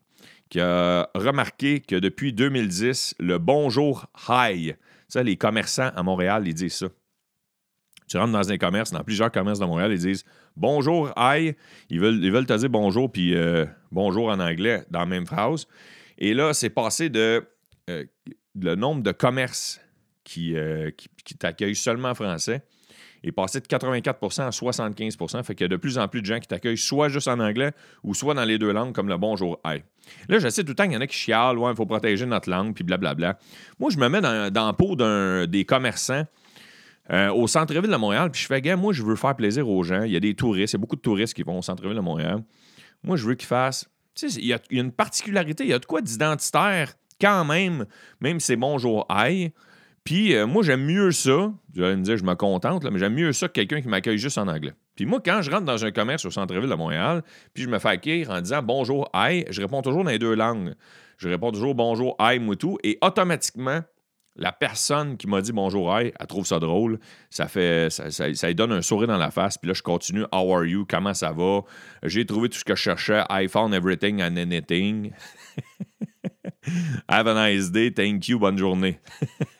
qui 0.50 0.60
a 0.60 1.10
remarqué 1.14 1.82
que 1.82 1.96
depuis 1.96 2.34
2010, 2.34 3.16
le 3.20 3.38
bonjour 3.38 4.08
hi, 4.30 4.74
ça, 5.08 5.24
les 5.24 5.38
commerçants 5.38 5.92
à 5.96 6.04
Montréal, 6.04 6.48
ils 6.48 6.54
disent 6.54 6.76
ça. 6.76 6.88
Tu 8.08 8.18
rentres 8.18 8.32
dans 8.32 8.52
un 8.52 8.58
commerce, 8.58 8.92
dans 8.92 9.04
plusieurs 9.04 9.32
commerces 9.32 9.60
de 9.60 9.66
Montréal, 9.66 9.92
ils 9.92 10.00
disent 10.00 10.24
bonjour, 10.56 11.12
hi. 11.18 11.56
Ils 11.90 12.00
veulent, 12.00 12.24
ils 12.24 12.32
veulent 12.32 12.46
te 12.46 12.58
dire 12.58 12.70
bonjour, 12.70 13.12
puis 13.12 13.36
euh, 13.36 13.66
bonjour 13.92 14.30
en 14.30 14.40
anglais 14.40 14.86
dans 14.90 15.00
la 15.00 15.06
même 15.06 15.26
phrase. 15.26 15.68
Et 16.18 16.34
là, 16.34 16.54
c'est 16.54 16.70
passé 16.70 17.10
de 17.10 17.46
euh, 17.90 18.06
le 18.56 18.76
nombre 18.76 19.04
de 19.04 19.12
commerces 19.12 19.82
qui, 20.24 20.56
euh, 20.56 20.90
qui, 20.92 21.38
t'accueillent 21.38 21.76
seulement 21.76 22.10
en 22.10 22.16
français 22.16 22.64
est 23.28 23.32
passé 23.32 23.60
de 23.60 23.66
84% 23.66 24.42
à 24.42 24.50
75% 24.50 25.44
Fait 25.44 25.56
qu'il 25.56 25.64
y 25.64 25.66
a 25.66 25.68
de 25.68 25.76
plus 25.76 25.98
en 25.98 26.08
plus 26.08 26.22
de 26.22 26.26
gens 26.26 26.40
qui 26.40 26.48
t'accueillent 26.48 26.78
soit 26.78 27.10
juste 27.10 27.28
en 27.28 27.40
anglais 27.40 27.72
ou 28.04 28.14
soit 28.14 28.34
dans 28.34 28.46
les 28.46 28.58
deux 28.58 28.72
langues, 28.72 28.94
comme 28.94 29.10
le 29.10 29.18
bonjour, 29.18 29.60
hi. 29.66 29.82
Là, 30.30 30.40
je 30.40 30.48
sais 30.50 30.64
tout 30.64 30.70
le 30.70 30.76
temps 30.76 30.86
qu'il 30.86 30.94
y 30.94 30.98
en 30.98 31.02
a 31.02 31.08
qui 31.08 31.18
chialent, 31.18 31.58
ouais, 31.58 31.72
il 31.72 31.76
faut 31.76 31.86
protéger 31.86 32.26
notre 32.26 32.50
langue, 32.50 32.74
puis 32.74 32.84
blablabla. 32.84 33.38
Moi, 33.80 33.90
je 33.92 33.98
me 33.98 34.08
mets 34.08 34.22
dans, 34.22 34.52
dans 34.52 34.68
la 34.68 34.74
peau 34.74 34.96
des 35.48 35.66
commerçants 35.66 36.26
euh, 37.10 37.32
au 37.32 37.48
centre-ville 37.48 37.90
de 37.90 37.96
Montréal, 37.96 38.30
puis 38.32 38.42
je 38.42 38.48
fais, 38.48 38.62
gars, 38.62 38.76
moi, 38.76 38.92
je 38.92 39.02
veux 39.02 39.16
faire 39.16 39.36
plaisir 39.36 39.70
aux 39.70 39.82
gens. 39.84 40.04
Il 40.04 40.12
y 40.12 40.18
a 40.18 40.20
des 40.20 40.34
touristes, 40.34 40.74
il 40.74 40.76
y 40.76 40.80
a 40.80 40.82
beaucoup 40.82 40.98
de 40.98 41.02
touristes 41.02 41.34
qui 41.34 41.44
vont 41.44 41.60
au 41.60 41.62
centre-ville 41.62 41.96
de 41.96 42.02
Montréal. 42.02 42.44
Moi, 43.04 43.16
je 43.16 43.26
veux 43.26 43.36
qu'ils 43.36 43.48
fassent. 43.48 43.88
Tu 44.14 44.30
sais, 44.30 44.40
il 44.42 44.48
y, 44.48 44.54
a, 44.54 44.60
une 44.72 44.92
particularité, 44.92 45.64
il 45.64 45.70
y 45.70 45.74
a 45.74 45.80
de 45.80 45.86
quoi 45.86 46.02
d'identitaire 46.02 46.94
quand 47.22 47.46
même, 47.46 47.86
même 48.20 48.40
si 48.40 48.48
c'est 48.48 48.56
bonjour, 48.58 49.06
aïe. 49.10 49.54
Puis 50.08 50.36
euh, 50.36 50.48
moi, 50.48 50.64
j'aime 50.64 50.86
mieux 50.86 51.12
ça. 51.12 51.52
Je 51.76 51.82
vais 51.82 51.94
me 51.98 52.02
dire, 52.02 52.16
je 52.16 52.24
me 52.24 52.34
contente, 52.34 52.86
là, 52.86 52.92
mais 52.92 52.98
j'aime 52.98 53.14
mieux 53.14 53.34
ça 53.34 53.50
que 53.50 53.52
quelqu'un 53.52 53.82
qui 53.82 53.90
m'accueille 53.90 54.18
juste 54.18 54.38
en 54.38 54.48
anglais. 54.48 54.72
Puis 54.96 55.06
moi, 55.06 55.20
quand 55.20 55.42
je 55.42 55.52
rentre 55.52 55.66
dans 55.66 55.84
un 55.84 55.92
commerce 55.92 56.24
au 56.24 56.32
centre-ville 56.32 56.70
de 56.70 56.76
Montréal, 56.76 57.24
puis 57.54 57.64
je 57.64 57.68
me 57.68 57.78
fais 57.78 57.90
accueillir 57.90 58.30
en 58.30 58.40
disant 58.40 58.64
bonjour, 58.64 59.10
aïe, 59.12 59.44
je 59.50 59.60
réponds 59.60 59.82
toujours 59.82 60.06
dans 60.06 60.10
les 60.10 60.18
deux 60.18 60.34
langues. 60.34 60.76
Je 61.18 61.28
réponds 61.28 61.52
toujours 61.52 61.76
bonjour, 61.76 62.16
aïe, 62.20 62.40
moutou, 62.40 62.78
et 62.86 62.98
automatiquement, 63.02 63.82
la 64.38 64.54
personne 64.54 65.18
qui 65.18 65.28
m'a 65.28 65.42
dit 65.42 65.52
bonjour, 65.52 65.94
hey, 65.98 66.14
elle 66.18 66.28
trouve 66.28 66.48
ça 66.48 66.60
drôle. 66.60 67.02
Ça 67.30 67.50
fait, 67.50 67.90
ça, 67.90 68.10
ça, 68.10 68.48
lui 68.48 68.56
donne 68.56 68.72
un 68.72 68.82
sourire 68.82 69.10
dans 69.10 69.18
la 69.18 69.32
face. 69.32 69.58
Puis 69.58 69.68
là, 69.68 69.74
je 69.74 69.84
continue. 69.84 70.24
How 70.32 70.54
are 70.54 70.64
you? 70.64 70.86
Comment 70.90 71.14
ça 71.14 71.34
va? 71.34 71.64
J'ai 72.04 72.26
trouvé 72.26 72.48
tout 72.48 72.58
ce 72.58 72.64
que 72.64 72.76
je 72.76 72.82
cherchais. 72.82 73.24
I 73.30 73.50
found 73.50 73.74
everything 73.74 74.22
and 74.22 74.38
anything. 74.38 75.12
Have 77.10 77.28
a 77.28 77.50
nice 77.50 77.72
day. 77.72 77.92
Thank 77.92 78.30
you. 78.30 78.40
Bonne 78.40 78.58
journée. 78.58 79.02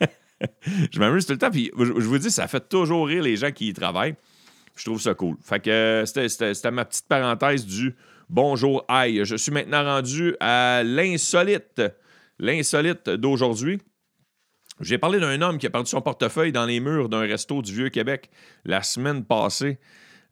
je 0.92 0.98
m'amuse 0.98 1.26
tout 1.26 1.32
le 1.32 1.38
temps. 1.38 1.50
Puis 1.50 1.70
je, 1.76 1.84
vous 1.84 2.18
dis, 2.18 2.30
ça 2.30 2.48
fait 2.48 2.68
toujours 2.68 3.06
rire 3.06 3.22
les 3.22 3.36
gens 3.36 3.50
qui 3.50 3.68
y 3.68 3.72
travaillent. 3.72 4.16
Je 4.76 4.84
trouve 4.84 5.00
ça 5.00 5.14
cool. 5.14 5.36
Fait 5.42 5.60
que 5.60 6.04
c'était 6.06 6.70
ma 6.70 6.84
petite 6.84 7.08
parenthèse 7.08 7.66
du 7.66 7.96
bonjour, 8.28 8.84
aïe. 8.88 9.24
Je 9.24 9.36
suis 9.36 9.52
maintenant 9.52 9.82
rendu 9.82 10.36
à 10.40 10.82
l'insolite. 10.84 11.82
L'insolite 12.38 13.10
d'aujourd'hui. 13.10 13.80
J'ai 14.80 14.98
parlé 14.98 15.18
d'un 15.18 15.42
homme 15.42 15.58
qui 15.58 15.66
a 15.66 15.70
perdu 15.70 15.90
son 15.90 16.00
portefeuille 16.00 16.52
dans 16.52 16.64
les 16.64 16.78
murs 16.78 17.08
d'un 17.08 17.22
resto 17.22 17.62
du 17.62 17.74
Vieux-Québec 17.74 18.30
la 18.64 18.82
semaine 18.82 19.24
passée. 19.24 19.78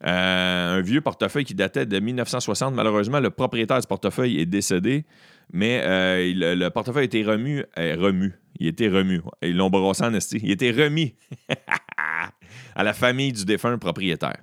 Euh, 0.05 0.77
un 0.77 0.81
vieux 0.81 1.01
portefeuille 1.01 1.43
qui 1.43 1.55
datait 1.55 1.85
de 1.85 1.99
1960. 1.99 2.73
Malheureusement, 2.73 3.19
le 3.19 3.31
propriétaire 3.31 3.79
du 3.79 3.87
portefeuille 3.87 4.39
est 4.39 4.45
décédé, 4.45 5.05
mais 5.51 5.81
euh, 5.83 6.55
le, 6.55 6.69
portefeuille 6.69 7.03
a 7.03 7.05
été 7.05 7.23
remu, 7.23 7.63
euh, 7.77 8.29
Il 8.59 8.67
était 8.67 8.89
remis. 8.89 9.19
Ils 9.41 9.55
l'ont 9.55 9.69
brossé 9.69 10.03
en 10.03 10.13
esti. 10.13 10.39
Il 10.43 10.51
était 10.51 10.71
remis 10.71 11.15
à 12.75 12.83
la 12.83 12.93
famille 12.93 13.31
du 13.31 13.45
défunt 13.45 13.77
propriétaire. 13.77 14.37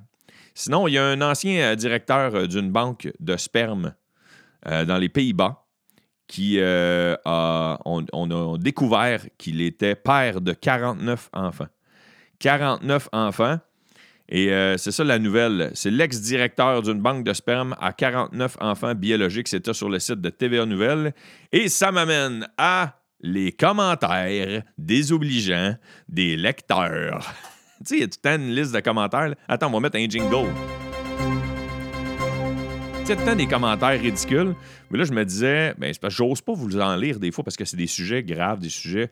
Sinon, 0.55 0.89
il 0.89 0.95
y 0.95 0.99
a 0.99 1.05
un 1.05 1.21
ancien 1.21 1.75
directeur 1.75 2.47
d'une 2.49 2.71
banque 2.71 3.11
de 3.19 3.37
sperme 3.37 3.95
dans 4.65 4.99
les 4.99 5.09
Pays-Bas 5.09 5.67
qui 6.29 6.59
on 6.61 8.31
a 8.31 8.59
découvert 8.59 9.27
qu'il 9.37 9.61
était 9.61 9.97
père 9.97 10.41
de 10.41 10.53
49 10.53 11.31
enfants. 11.33 11.67
49 12.39 13.09
enfants. 13.13 13.59
Et 14.29 14.51
euh, 14.53 14.77
c'est 14.79 14.91
ça 14.91 15.05
la 15.05 15.19
nouvelle. 15.19 15.71
C'est 15.75 15.91
l'ex-directeur 15.91 16.83
d'une 16.83 17.01
banque 17.01 17.25
de 17.25 17.33
sperme 17.33 17.77
à 17.81 17.93
49 17.93 18.57
enfants 18.61 18.95
biologiques. 18.95 19.49
C'était 19.49 19.75
sur 19.75 19.91
le 19.91 19.99
site 19.99 20.21
de 20.21 20.31
TVA 20.31 20.65
Nouvelles. 20.65 21.15
Et 21.53 21.69
ça 21.69 21.93
m'amène 21.93 22.49
à 22.57 22.99
les 23.21 23.53
commentaires 23.53 24.63
désobligeants 24.79 25.77
des 26.09 26.37
lecteurs. 26.37 27.35
tu 27.81 27.85
sais, 27.85 27.97
il 27.97 28.01
y 28.01 28.05
a 28.05 28.09
tout 28.09 28.29
une 28.29 28.55
liste 28.55 28.75
de 28.75 28.81
commentaires. 28.81 29.35
Attends, 29.47 29.69
on 29.69 29.73
va 29.73 29.81
mettre 29.81 29.99
un 29.99 30.09
jingle. 30.09 30.51
Tu 33.07 33.15
sais, 33.15 33.37
des 33.37 33.47
commentaires 33.47 34.01
ridicules. 34.01 34.55
Mais 34.91 34.99
là, 34.99 35.05
je 35.05 35.13
me 35.13 35.25
disais, 35.25 35.75
ben, 35.77 35.93
j'ose 36.09 36.41
pas 36.41 36.55
vous 36.55 36.81
en 36.81 36.97
lire 36.97 37.19
des 37.19 37.31
fois 37.31 37.45
parce 37.45 37.57
que 37.57 37.67
c'est 37.67 37.77
des 37.77 37.87
sujets 37.87 38.23
graves, 38.23 38.61
des 38.61 38.71
sujets 38.71 39.11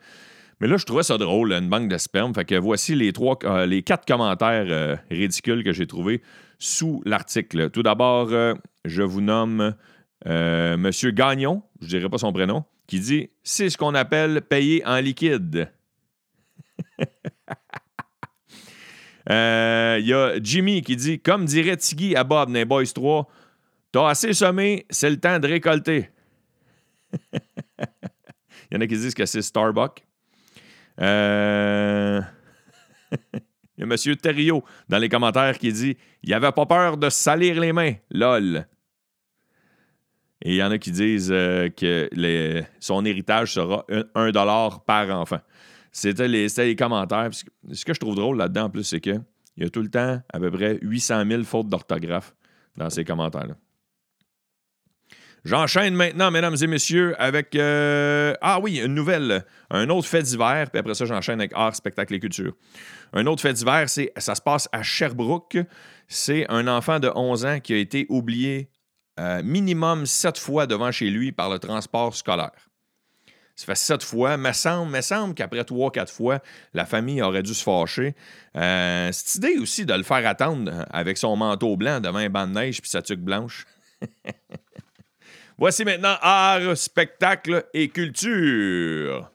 mais 0.62 0.68
là, 0.68 0.76
je 0.76 0.86
trouvais 0.86 1.02
ça 1.02 1.18
drôle, 1.18 1.52
une 1.52 1.68
banque 1.68 1.88
de 1.88 1.98
sperme. 1.98 2.32
Fait 2.32 2.44
que 2.44 2.54
voici 2.54 2.94
les, 2.94 3.12
trois, 3.12 3.36
euh, 3.42 3.66
les 3.66 3.82
quatre 3.82 4.06
commentaires 4.06 4.66
euh, 4.68 4.94
ridicules 5.10 5.64
que 5.64 5.72
j'ai 5.72 5.88
trouvés 5.88 6.22
sous 6.60 7.02
l'article. 7.04 7.68
Tout 7.70 7.82
d'abord, 7.82 8.28
euh, 8.30 8.54
je 8.84 9.02
vous 9.02 9.20
nomme 9.20 9.74
Monsieur 10.24 11.10
Gagnon, 11.10 11.64
je 11.80 11.86
ne 11.86 11.90
dirai 11.90 12.08
pas 12.08 12.18
son 12.18 12.32
prénom, 12.32 12.64
qui 12.86 13.00
dit 13.00 13.30
C'est 13.42 13.70
ce 13.70 13.76
qu'on 13.76 13.92
appelle 13.96 14.40
payer 14.40 14.86
en 14.86 15.00
liquide. 15.00 15.68
Il 19.28 20.06
y 20.06 20.14
a 20.14 20.40
Jimmy 20.40 20.82
qui 20.82 20.94
dit 20.94 21.18
Comme 21.18 21.44
dirait 21.44 21.76
Tiggy 21.76 22.14
à 22.14 22.22
Bob 22.22 22.52
dans 22.52 22.66
Boys 22.66 22.86
3, 22.94 23.28
T'as 23.90 24.10
assez 24.10 24.32
sommé, 24.32 24.86
c'est 24.90 25.10
le 25.10 25.18
temps 25.18 25.40
de 25.40 25.48
récolter. 25.48 26.10
Il 27.32 28.74
y 28.74 28.76
en 28.76 28.80
a 28.80 28.86
qui 28.86 28.96
disent 28.96 29.14
que 29.14 29.26
c'est 29.26 29.42
Starbucks. 29.42 30.04
Euh, 31.00 32.20
il 33.32 33.78
y 33.78 33.82
a 33.82 33.84
M. 33.84 34.16
Thériault 34.16 34.64
dans 34.88 34.98
les 34.98 35.08
commentaires 35.08 35.58
qui 35.58 35.72
dit 35.72 35.96
Il 36.22 36.32
avait 36.34 36.52
pas 36.52 36.66
peur 36.66 36.96
de 36.96 37.08
salir 37.08 37.60
les 37.60 37.72
mains. 37.72 37.94
LOL. 38.10 38.66
Et 40.44 40.50
il 40.50 40.56
y 40.56 40.62
en 40.62 40.70
a 40.70 40.78
qui 40.78 40.90
disent 40.90 41.30
euh, 41.32 41.68
que 41.68 42.10
son 42.80 43.04
héritage 43.04 43.54
sera 43.54 43.86
un, 44.14 44.30
dollar 44.32 44.84
par 44.84 45.08
enfant. 45.10 45.40
C'était 45.92 46.26
les, 46.26 46.48
les, 46.56 46.76
commentaires. 46.76 47.30
Ce 47.70 47.84
que 47.84 47.94
je 47.94 48.00
trouve 48.00 48.16
drôle 48.16 48.38
là-dedans, 48.38 48.64
en 48.64 48.70
plus, 48.70 48.82
c'est 48.82 49.00
qu'il 49.00 49.22
y 49.56 49.64
a 49.64 49.70
tout 49.70 49.82
le 49.82 49.90
temps 49.90 50.20
à 50.32 50.40
peu 50.40 50.50
près 50.50 50.78
800 50.82 51.24
000 51.28 51.42
fautes 51.44 51.68
d'orthographe 51.68 52.34
dans 52.76 52.90
ces 52.90 53.04
commentaires-là. 53.04 53.54
J'enchaîne 55.44 55.94
maintenant, 55.94 56.30
mesdames 56.30 56.56
et 56.60 56.66
messieurs, 56.68 57.14
avec. 57.20 57.56
Euh, 57.56 58.34
ah 58.40 58.60
oui, 58.60 58.80
une 58.80 58.94
nouvelle, 58.94 59.44
un 59.70 59.88
autre 59.90 60.06
fait 60.06 60.22
divers, 60.22 60.70
puis 60.70 60.78
après 60.78 60.94
ça, 60.94 61.04
j'enchaîne 61.04 61.40
avec 61.40 61.52
art, 61.54 61.74
spectacle 61.74 62.14
et 62.14 62.20
culture. 62.20 62.52
Un 63.12 63.26
autre 63.26 63.42
fait 63.42 63.52
divers, 63.52 63.88
c'est 63.88 64.12
ça 64.16 64.36
se 64.36 64.40
passe 64.40 64.68
à 64.70 64.82
Sherbrooke. 64.84 65.58
C'est 66.06 66.46
un 66.48 66.68
enfant 66.68 67.00
de 67.00 67.10
11 67.12 67.44
ans 67.44 67.60
qui 67.60 67.74
a 67.74 67.76
été 67.76 68.06
oublié 68.08 68.70
euh, 69.18 69.42
minimum 69.42 70.06
sept 70.06 70.38
fois 70.38 70.66
devant 70.66 70.92
chez 70.92 71.10
lui 71.10 71.32
par 71.32 71.50
le 71.50 71.58
transport 71.58 72.14
scolaire. 72.14 72.70
Ça 73.56 73.66
fait 73.66 73.74
sept 73.74 74.02
fois. 74.02 74.36
Mais 74.36 74.52
semble, 74.52 74.92
me 74.92 75.00
semble 75.00 75.34
qu'après 75.34 75.64
trois, 75.64 75.90
quatre 75.90 76.12
fois, 76.12 76.40
la 76.72 76.86
famille 76.86 77.20
aurait 77.20 77.42
dû 77.42 77.52
se 77.52 77.62
fâcher. 77.62 78.14
Euh, 78.56 79.10
cette 79.12 79.34
idée 79.36 79.58
aussi 79.58 79.84
de 79.84 79.92
le 79.92 80.02
faire 80.02 80.26
attendre 80.26 80.86
avec 80.90 81.18
son 81.18 81.36
manteau 81.36 81.76
blanc 81.76 82.00
devant 82.00 82.18
un 82.18 82.30
banc 82.30 82.46
de 82.46 82.52
neige 82.52 82.80
puis 82.80 82.90
sa 82.90 83.02
tuque 83.02 83.20
blanche. 83.20 83.66
Voici 85.62 85.84
maintenant 85.84 86.16
art, 86.20 86.76
spectacle 86.76 87.66
et 87.72 87.88
culture. 87.88 89.30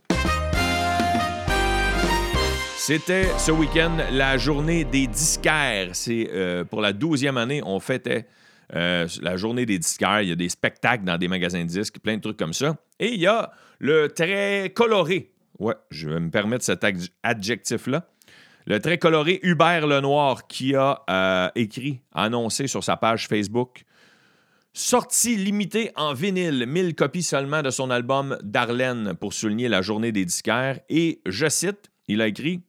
C'était 2.75 3.29
ce 3.37 3.53
week-end 3.53 3.95
la 4.11 4.37
journée 4.37 4.83
des 4.83 5.07
disquaires. 5.07 5.91
C'est 5.93 6.29
euh, 6.33 6.65
pour 6.65 6.81
la 6.81 6.91
douzième 6.91 7.37
année, 7.37 7.61
on 7.65 7.79
fêtait 7.79 8.27
euh, 8.75 9.07
la 9.21 9.37
journée 9.37 9.65
des 9.65 9.79
disquaires. 9.79 10.19
Il 10.21 10.27
y 10.27 10.31
a 10.33 10.35
des 10.35 10.49
spectacles 10.49 11.05
dans 11.05 11.17
des 11.17 11.29
magasins 11.29 11.61
de 11.61 11.69
disques, 11.69 11.99
plein 11.99 12.17
de 12.17 12.21
trucs 12.21 12.35
comme 12.35 12.51
ça. 12.51 12.75
Et 12.99 13.13
il 13.13 13.21
y 13.21 13.27
a 13.27 13.49
le 13.79 14.09
très 14.09 14.73
coloré. 14.75 15.31
Ouais, 15.59 15.75
je 15.91 16.09
vais 16.09 16.19
me 16.19 16.29
permettre 16.29 16.65
cet 16.65 16.85
adjectif-là. 17.23 18.05
Le 18.65 18.81
très 18.81 18.97
coloré 18.97 19.39
Hubert 19.43 19.87
Lenoir 19.87 20.45
qui 20.47 20.75
a 20.75 21.03
euh, 21.09 21.49
écrit, 21.55 22.01
annoncé 22.13 22.67
sur 22.67 22.83
sa 22.83 22.97
page 22.97 23.29
Facebook 23.29 23.85
Sortie 24.79 25.37
limitée 25.37 25.89
en 25.95 26.13
vinyle, 26.13 26.67
1000 26.67 26.93
copies 26.93 27.23
seulement 27.23 27.63
de 27.63 27.71
son 27.71 27.89
album 27.89 28.37
Darlene 28.43 29.15
pour 29.15 29.33
souligner 29.33 29.69
la 29.69 29.81
journée 29.81 30.11
des 30.11 30.23
disquaires. 30.23 30.79
Et 30.87 31.19
je 31.25 31.49
cite, 31.49 31.89
il 32.07 32.21
a 32.21 32.27
écrit 32.27 32.61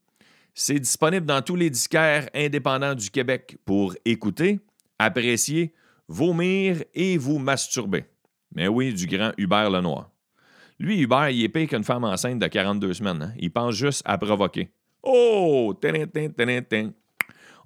C'est 0.55 0.79
disponible 0.81 1.27
dans 1.27 1.43
tous 1.43 1.55
les 1.55 1.69
disquaires 1.69 2.27
indépendants 2.35 2.95
du 2.95 3.11
Québec 3.11 3.59
pour 3.67 3.95
écouter, 4.07 4.59
apprécier, 4.99 5.75
vomir 6.09 6.83
et 6.95 7.19
vous 7.19 7.39
masturber. 7.39 8.07
Mais 8.55 8.69
oui, 8.69 8.95
du 8.95 9.07
grand 9.07 9.33
Hubert 9.37 9.69
Lenoir. 9.69 10.11
Lui, 10.79 11.01
Hubert, 11.01 11.29
il 11.29 11.45
est 11.45 11.51
pire 11.51 11.69
qu'une 11.69 11.85
femme 11.85 12.05
enceinte 12.05 12.39
de 12.39 12.47
42 12.47 12.95
semaines. 12.95 13.23
Hein. 13.23 13.35
Il 13.39 13.51
pense 13.51 13.75
juste 13.75 14.01
à 14.07 14.17
provoquer. 14.17 14.71
Oh! 15.03 15.79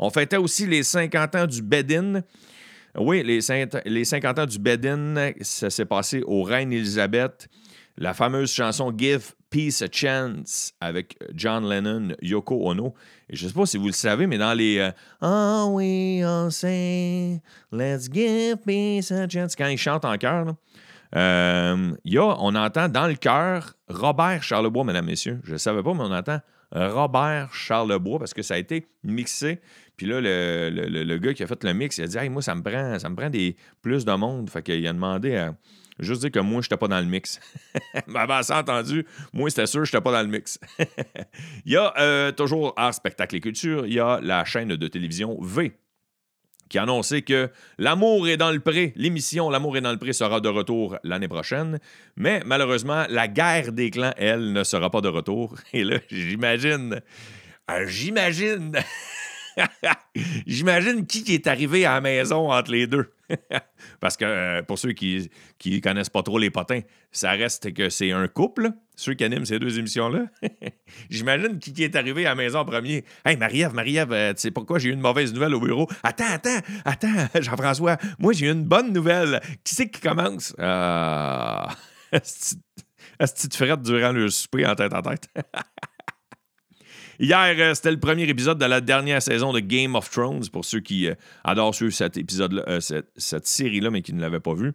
On 0.00 0.10
fêtait 0.10 0.36
aussi 0.36 0.66
les 0.66 0.82
50 0.82 1.34
ans 1.36 1.46
du 1.46 1.62
Bedin 1.62 2.22
oui, 2.98 3.22
les, 3.22 3.40
les 3.86 4.04
50 4.04 4.38
ans 4.38 4.46
du 4.46 4.58
Bedin, 4.58 5.32
ça 5.40 5.70
s'est 5.70 5.84
passé 5.84 6.22
au 6.26 6.42
Reine 6.42 6.72
Elisabeth. 6.72 7.48
La 7.98 8.14
fameuse 8.14 8.50
chanson 8.50 8.92
Give 8.96 9.32
Peace 9.50 9.82
a 9.82 9.86
Chance 9.90 10.72
avec 10.80 11.18
John 11.34 11.68
Lennon, 11.68 12.14
Yoko 12.22 12.68
Ono. 12.70 12.94
Et 13.28 13.36
je 13.36 13.44
ne 13.44 13.48
sais 13.48 13.54
pas 13.54 13.66
si 13.66 13.76
vous 13.76 13.86
le 13.86 13.92
savez, 13.92 14.26
mais 14.26 14.38
dans 14.38 14.54
les 14.54 14.90
Oh 15.20 15.68
we 15.72 16.24
all 16.24 16.50
say, 16.50 17.40
let's 17.70 18.08
give 18.10 18.56
peace 18.64 19.12
a 19.12 19.28
chance, 19.28 19.54
quand 19.54 19.68
ils 19.68 19.76
chantent 19.76 20.06
en 20.06 20.16
chœur, 20.16 20.54
euh, 21.14 21.92
on 22.14 22.54
entend 22.54 22.88
dans 22.88 23.06
le 23.06 23.14
chœur 23.14 23.74
Robert 23.88 24.42
Charlebois, 24.42 24.84
mesdames, 24.84 25.06
messieurs. 25.06 25.40
Je 25.44 25.52
ne 25.52 25.58
savais 25.58 25.82
pas, 25.82 25.92
mais 25.92 26.00
on 26.00 26.12
entend 26.12 26.40
Robert 26.72 27.52
Charlebois 27.54 28.18
parce 28.18 28.34
que 28.34 28.42
ça 28.42 28.54
a 28.54 28.58
été 28.58 28.86
mixé 29.04 29.60
puis 29.96 30.06
là, 30.06 30.20
le, 30.20 31.18
gars 31.18 31.34
qui 31.34 31.42
a 31.42 31.46
fait 31.46 31.62
le 31.64 31.72
mix, 31.74 31.98
il 31.98 32.04
a 32.04 32.06
dit 32.06 32.18
Hey, 32.18 32.28
moi, 32.28 32.42
ça 32.42 32.54
me 32.54 32.62
prend, 32.62 32.98
ça 32.98 33.08
me 33.08 33.14
prend 33.14 33.30
des, 33.30 33.56
plus 33.82 34.04
de 34.04 34.12
monde. 34.12 34.50
Fait 34.50 34.62
qu'il 34.62 34.84
a 34.86 34.92
demandé 34.92 35.36
à. 35.36 35.54
Juste 35.98 36.22
dire 36.22 36.32
que 36.32 36.40
moi, 36.40 36.62
je 36.62 36.66
n'étais 36.66 36.76
pas 36.78 36.88
dans 36.88 36.98
le 36.98 37.06
mix. 37.06 37.38
Mais 38.08 38.18
avant 38.18 38.42
ça, 38.42 38.58
entendu, 38.58 39.06
moi, 39.32 39.50
c'était 39.50 39.66
sûr 39.66 39.84
je 39.84 39.92
n'étais 39.92 40.02
pas 40.02 40.10
dans 40.10 40.22
le 40.22 40.28
mix. 40.28 40.58
il 41.66 41.72
y 41.72 41.76
a 41.76 41.92
euh, 42.00 42.32
toujours 42.32 42.72
Art, 42.76 42.94
Spectacle 42.94 43.36
et 43.36 43.40
Culture. 43.40 43.86
Il 43.86 43.92
y 43.92 44.00
a 44.00 44.18
la 44.20 44.44
chaîne 44.44 44.68
de 44.68 44.88
télévision 44.88 45.38
V 45.40 45.72
qui 46.72 46.78
a 46.78 46.82
annoncé 46.82 47.22
que 47.22 47.50
L'amour 47.78 48.26
est 48.28 48.38
dans 48.38 48.50
le 48.50 48.58
pré, 48.58 48.92
l'émission 48.96 49.50
L'amour 49.50 49.76
est 49.76 49.82
dans 49.82 49.92
le 49.92 49.98
pré 49.98 50.12
sera 50.12 50.40
de 50.40 50.48
retour 50.48 50.96
l'année 51.04 51.28
prochaine. 51.28 51.78
Mais 52.16 52.42
malheureusement, 52.46 53.04
la 53.10 53.28
guerre 53.28 53.72
des 53.72 53.90
clans, 53.90 54.14
elle, 54.16 54.52
ne 54.52 54.64
sera 54.64 54.90
pas 54.90 55.02
de 55.02 55.08
retour. 55.08 55.54
Et 55.72 55.84
là, 55.84 55.98
j'imagine, 56.10 57.00
euh, 57.70 57.86
j'imagine 57.86 58.72
J'imagine 60.46 61.06
qui 61.06 61.34
est 61.34 61.46
arrivé 61.46 61.84
à 61.84 61.94
la 61.94 62.00
maison 62.00 62.50
entre 62.50 62.70
les 62.70 62.86
deux. 62.86 63.12
Parce 64.00 64.16
que 64.16 64.24
euh, 64.24 64.62
pour 64.62 64.78
ceux 64.78 64.92
qui 64.92 65.30
ne 65.64 65.78
connaissent 65.80 66.10
pas 66.10 66.22
trop 66.22 66.38
les 66.38 66.50
potins, 66.50 66.80
ça 67.10 67.32
reste 67.32 67.72
que 67.72 67.88
c'est 67.88 68.10
un 68.12 68.28
couple, 68.28 68.70
ceux 68.96 69.14
qui 69.14 69.24
animent 69.24 69.44
ces 69.44 69.58
deux 69.58 69.78
émissions-là. 69.78 70.26
J'imagine 71.10 71.58
qui 71.58 71.82
est 71.82 71.96
arrivé 71.96 72.26
à 72.26 72.30
la 72.30 72.34
maison 72.34 72.60
en 72.60 72.64
premier. 72.64 73.04
Hey, 73.24 73.36
Marie-Ève, 73.36 73.74
Marie-Ève, 73.74 74.12
euh, 74.12 74.32
tu 74.34 74.40
sais 74.40 74.50
pourquoi 74.50 74.78
j'ai 74.78 74.90
eu 74.90 74.92
une 74.92 75.00
mauvaise 75.00 75.32
nouvelle 75.32 75.54
au 75.54 75.60
bureau? 75.60 75.88
Attends, 76.02 76.30
attends, 76.30 76.60
attends, 76.84 77.28
Jean-François, 77.40 77.96
moi 78.18 78.32
j'ai 78.32 78.46
eu 78.46 78.52
une 78.52 78.64
bonne 78.64 78.92
nouvelle. 78.92 79.40
Qui 79.64 79.74
c'est 79.74 79.88
qui 79.88 80.00
commence? 80.00 80.54
Est-ce 82.12 83.44
que 83.44 83.48
tu 83.48 83.56
ferais 83.56 83.76
durant 83.76 84.12
le 84.12 84.28
souper 84.28 84.66
en 84.66 84.74
tête 84.74 84.92
en 84.92 85.02
tête? 85.02 85.28
Hier, 87.18 87.54
euh, 87.58 87.74
c'était 87.74 87.90
le 87.90 88.00
premier 88.00 88.28
épisode 88.28 88.58
de 88.58 88.64
la 88.64 88.80
dernière 88.80 89.22
saison 89.22 89.52
de 89.52 89.60
Game 89.60 89.94
of 89.94 90.10
Thrones, 90.10 90.48
pour 90.50 90.64
ceux 90.64 90.80
qui 90.80 91.08
euh, 91.08 91.14
adorent 91.44 91.74
suivre 91.74 91.92
cet 91.92 92.16
épisode 92.16 92.64
euh, 92.66 92.80
cette, 92.80 93.46
série-là, 93.46 93.90
mais 93.90 94.02
qui 94.02 94.12
ne 94.12 94.20
l'avaient 94.20 94.40
pas 94.40 94.54
vu. 94.54 94.72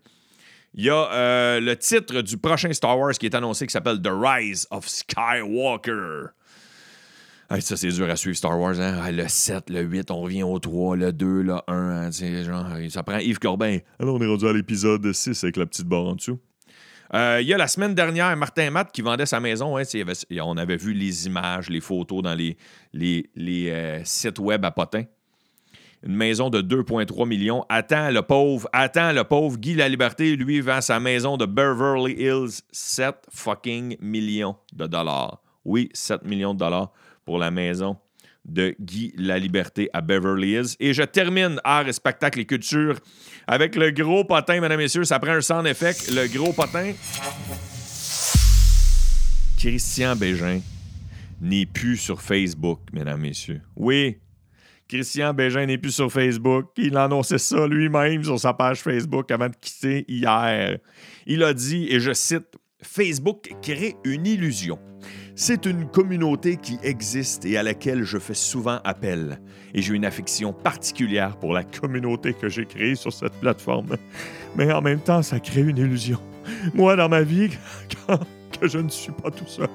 Il 0.74 0.84
y 0.84 0.90
a 0.90 1.60
le 1.60 1.74
titre 1.76 2.22
du 2.22 2.38
prochain 2.38 2.72
Star 2.72 3.00
Wars 3.00 3.14
qui 3.14 3.26
est 3.26 3.34
annoncé 3.34 3.66
qui 3.66 3.72
s'appelle 3.72 4.00
The 4.00 4.12
Rise 4.12 4.68
of 4.70 4.88
Skywalker. 4.88 6.28
ça, 7.60 7.78
c'est 7.78 7.88
dur 7.88 8.08
à 8.08 8.16
suivre 8.16 8.38
Star 8.38 8.60
Wars. 8.60 8.80
Hein? 8.80 9.12
le 9.12 9.28
7, 9.28 9.72
le 9.72 9.82
8, 9.82 10.12
on 10.12 10.22
revient 10.22 10.44
au 10.44 10.60
3, 10.60 10.98
le 10.98 11.14
2, 11.14 11.42
le 11.42 11.54
1. 11.54 11.60
Hein, 11.68 12.12
genre, 12.12 12.68
ça 12.90 13.02
prend 13.02 13.18
Yves 13.18 13.40
Corbin. 13.40 13.80
Alors, 13.98 14.16
on 14.16 14.22
est 14.22 14.28
rendu 14.28 14.48
à 14.48 14.54
l'épisode 14.54 15.12
6 15.12 15.44
avec 15.46 15.58
la 15.58 15.66
petite 15.66 15.88
barre 15.88 16.06
en 16.06 16.16
dessous. 16.16 16.38
Euh, 17.14 17.40
il 17.42 17.48
y 17.48 17.54
a 17.54 17.58
la 17.58 17.68
semaine 17.68 17.96
dernière, 17.96 18.36
Martin 18.36 18.70
Matt 18.70 18.92
qui 18.92 19.02
vendait 19.02 19.26
sa 19.26 19.40
maison. 19.40 19.78
Hein, 19.78 19.84
on 20.42 20.58
avait 20.58 20.78
vu 20.78 20.94
les 20.94 21.26
images, 21.28 21.70
les 21.70 21.82
photos 21.82 22.22
dans 22.22 22.36
les, 22.36 22.58
euh, 23.36 24.02
sites 24.04 24.40
web 24.40 24.66
à 24.66 24.72
Potin. 24.72 25.04
Une 26.04 26.16
maison 26.16 26.50
de 26.50 26.62
2,3 26.62 27.28
millions. 27.28 27.66
Attends 27.70 28.12
le 28.12 28.22
pauvre, 28.22 28.70
attends 28.72 29.14
le 29.14 29.24
pauvre. 29.24 29.58
Guy 29.58 29.74
La 29.74 29.90
Liberté, 29.90 30.36
lui, 30.36 30.62
vend 30.62 30.82
sa 30.82 31.00
maison 31.00 31.38
de 31.38 31.46
Beverly 31.46 32.14
Hills 32.14 32.62
7 32.72 33.16
fucking 33.32 33.98
millions 34.00 34.56
de 34.74 34.86
dollars. 34.86 35.42
Oui, 35.66 35.90
7 35.94 36.24
millions 36.24 36.54
de 36.54 36.60
dollars 36.60 36.92
pour 37.26 37.40
la 37.40 37.52
maison 37.52 37.98
de 38.48 38.76
Guy 38.80 39.14
La 39.18 39.38
Liberté 39.38 39.90
à 39.94 40.02
Beverly 40.02 40.52
Hills. 40.52 40.76
Et 40.80 40.94
je 40.94 41.04
termine 41.04 41.60
art 41.64 41.94
spectacle 41.94 42.40
et 42.40 42.46
culture 42.46 42.98
avec 43.46 43.76
le 43.76 43.92
gros 43.92 44.24
potin, 44.24 44.60
mesdames 44.60 44.80
et 44.80 44.84
messieurs. 44.84 45.04
Ça 45.04 45.20
prend 45.20 45.34
un 45.34 45.42
sound 45.42 45.68
effect. 45.68 46.10
Le 46.12 46.28
gros 46.28 46.54
potin. 46.54 46.94
Christian 49.58 50.16
Bégin 50.16 50.62
n'est 51.42 51.66
plus 51.66 51.98
sur 51.98 52.22
Facebook, 52.22 52.80
mesdames 52.94 53.24
et 53.26 53.30
messieurs. 53.30 53.62
Oui, 53.76 54.18
Christian 54.88 55.34
Bégin 55.34 55.66
n'est 55.66 55.78
plus 55.78 55.92
sur 55.92 56.12
Facebook. 56.12 56.68
Il 56.78 56.96
a 56.96 57.06
annoncé 57.06 57.38
ça 57.38 57.68
lui-même 57.68 58.24
sur 58.24 58.40
sa 58.40 58.54
page 58.54 58.80
Facebook 58.80 59.30
avant 59.32 59.50
de 59.50 59.56
quitter 59.60 60.06
hier. 60.08 60.78
Il 61.26 61.44
a 61.44 61.54
dit, 61.54 61.88
et 61.90 62.00
je 62.00 62.14
cite, 62.14 62.48
Facebook 62.82 63.50
crée 63.62 63.96
une 64.06 64.26
illusion. 64.26 64.80
C'est 65.40 65.68
une 65.68 65.86
communauté 65.86 66.58
qui 66.58 66.80
existe 66.82 67.46
et 67.46 67.60
à 67.60 67.64
laquelle 67.64 68.04
je 68.04 68.18
fais 68.18 68.34
souvent 68.34 68.80
appel. 68.84 69.40
Et 69.76 69.84
j'ai 69.84 69.94
une 69.94 70.04
affection 70.04 70.52
particulière 70.52 71.38
pour 71.38 71.54
la 71.54 71.64
communauté 71.64 72.34
que 72.34 72.50
j'ai 72.50 72.66
créée 72.66 72.96
sur 72.96 73.14
cette 73.14 73.34
plateforme. 73.34 73.98
Mais 74.56 74.74
en 74.74 74.82
même 74.82 75.00
temps, 75.00 75.22
ça 75.22 75.40
crée 75.40 75.62
une 75.62 75.78
illusion. 75.78 76.18
Moi, 76.74 76.96
dans 76.96 77.08
ma 77.08 77.22
vie, 77.22 77.50
que 78.60 78.68
je 78.68 78.80
ne 78.80 78.90
suis 78.90 79.12
pas 79.12 79.30
tout 79.30 79.46
seul. 79.46 79.70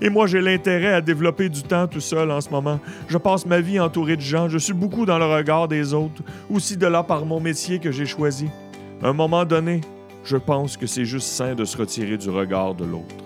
Et 0.00 0.08
moi, 0.08 0.26
j'ai 0.26 0.40
l'intérêt 0.40 0.94
à 0.94 1.02
développer 1.02 1.50
du 1.50 1.62
temps 1.62 1.86
tout 1.86 2.00
seul 2.00 2.30
en 2.30 2.40
ce 2.40 2.48
moment. 2.48 2.80
Je 3.08 3.18
passe 3.18 3.44
ma 3.44 3.60
vie 3.60 3.78
entouré 3.78 4.16
de 4.16 4.22
gens. 4.22 4.48
Je 4.48 4.56
suis 4.56 4.72
beaucoup 4.72 5.04
dans 5.04 5.18
le 5.18 5.26
regard 5.26 5.68
des 5.68 5.92
autres, 5.92 6.22
aussi 6.48 6.78
de 6.78 6.86
là 6.86 7.02
par 7.02 7.26
mon 7.26 7.38
métier 7.38 7.80
que 7.80 7.92
j'ai 7.92 8.06
choisi. 8.06 8.46
À 9.02 9.08
un 9.08 9.12
moment 9.12 9.44
donné, 9.44 9.82
je 10.24 10.38
pense 10.38 10.78
que 10.78 10.86
c'est 10.86 11.04
juste 11.04 11.28
sain 11.28 11.54
de 11.54 11.66
se 11.66 11.76
retirer 11.76 12.16
du 12.16 12.30
regard 12.30 12.74
de 12.74 12.86
l'autre. 12.86 13.25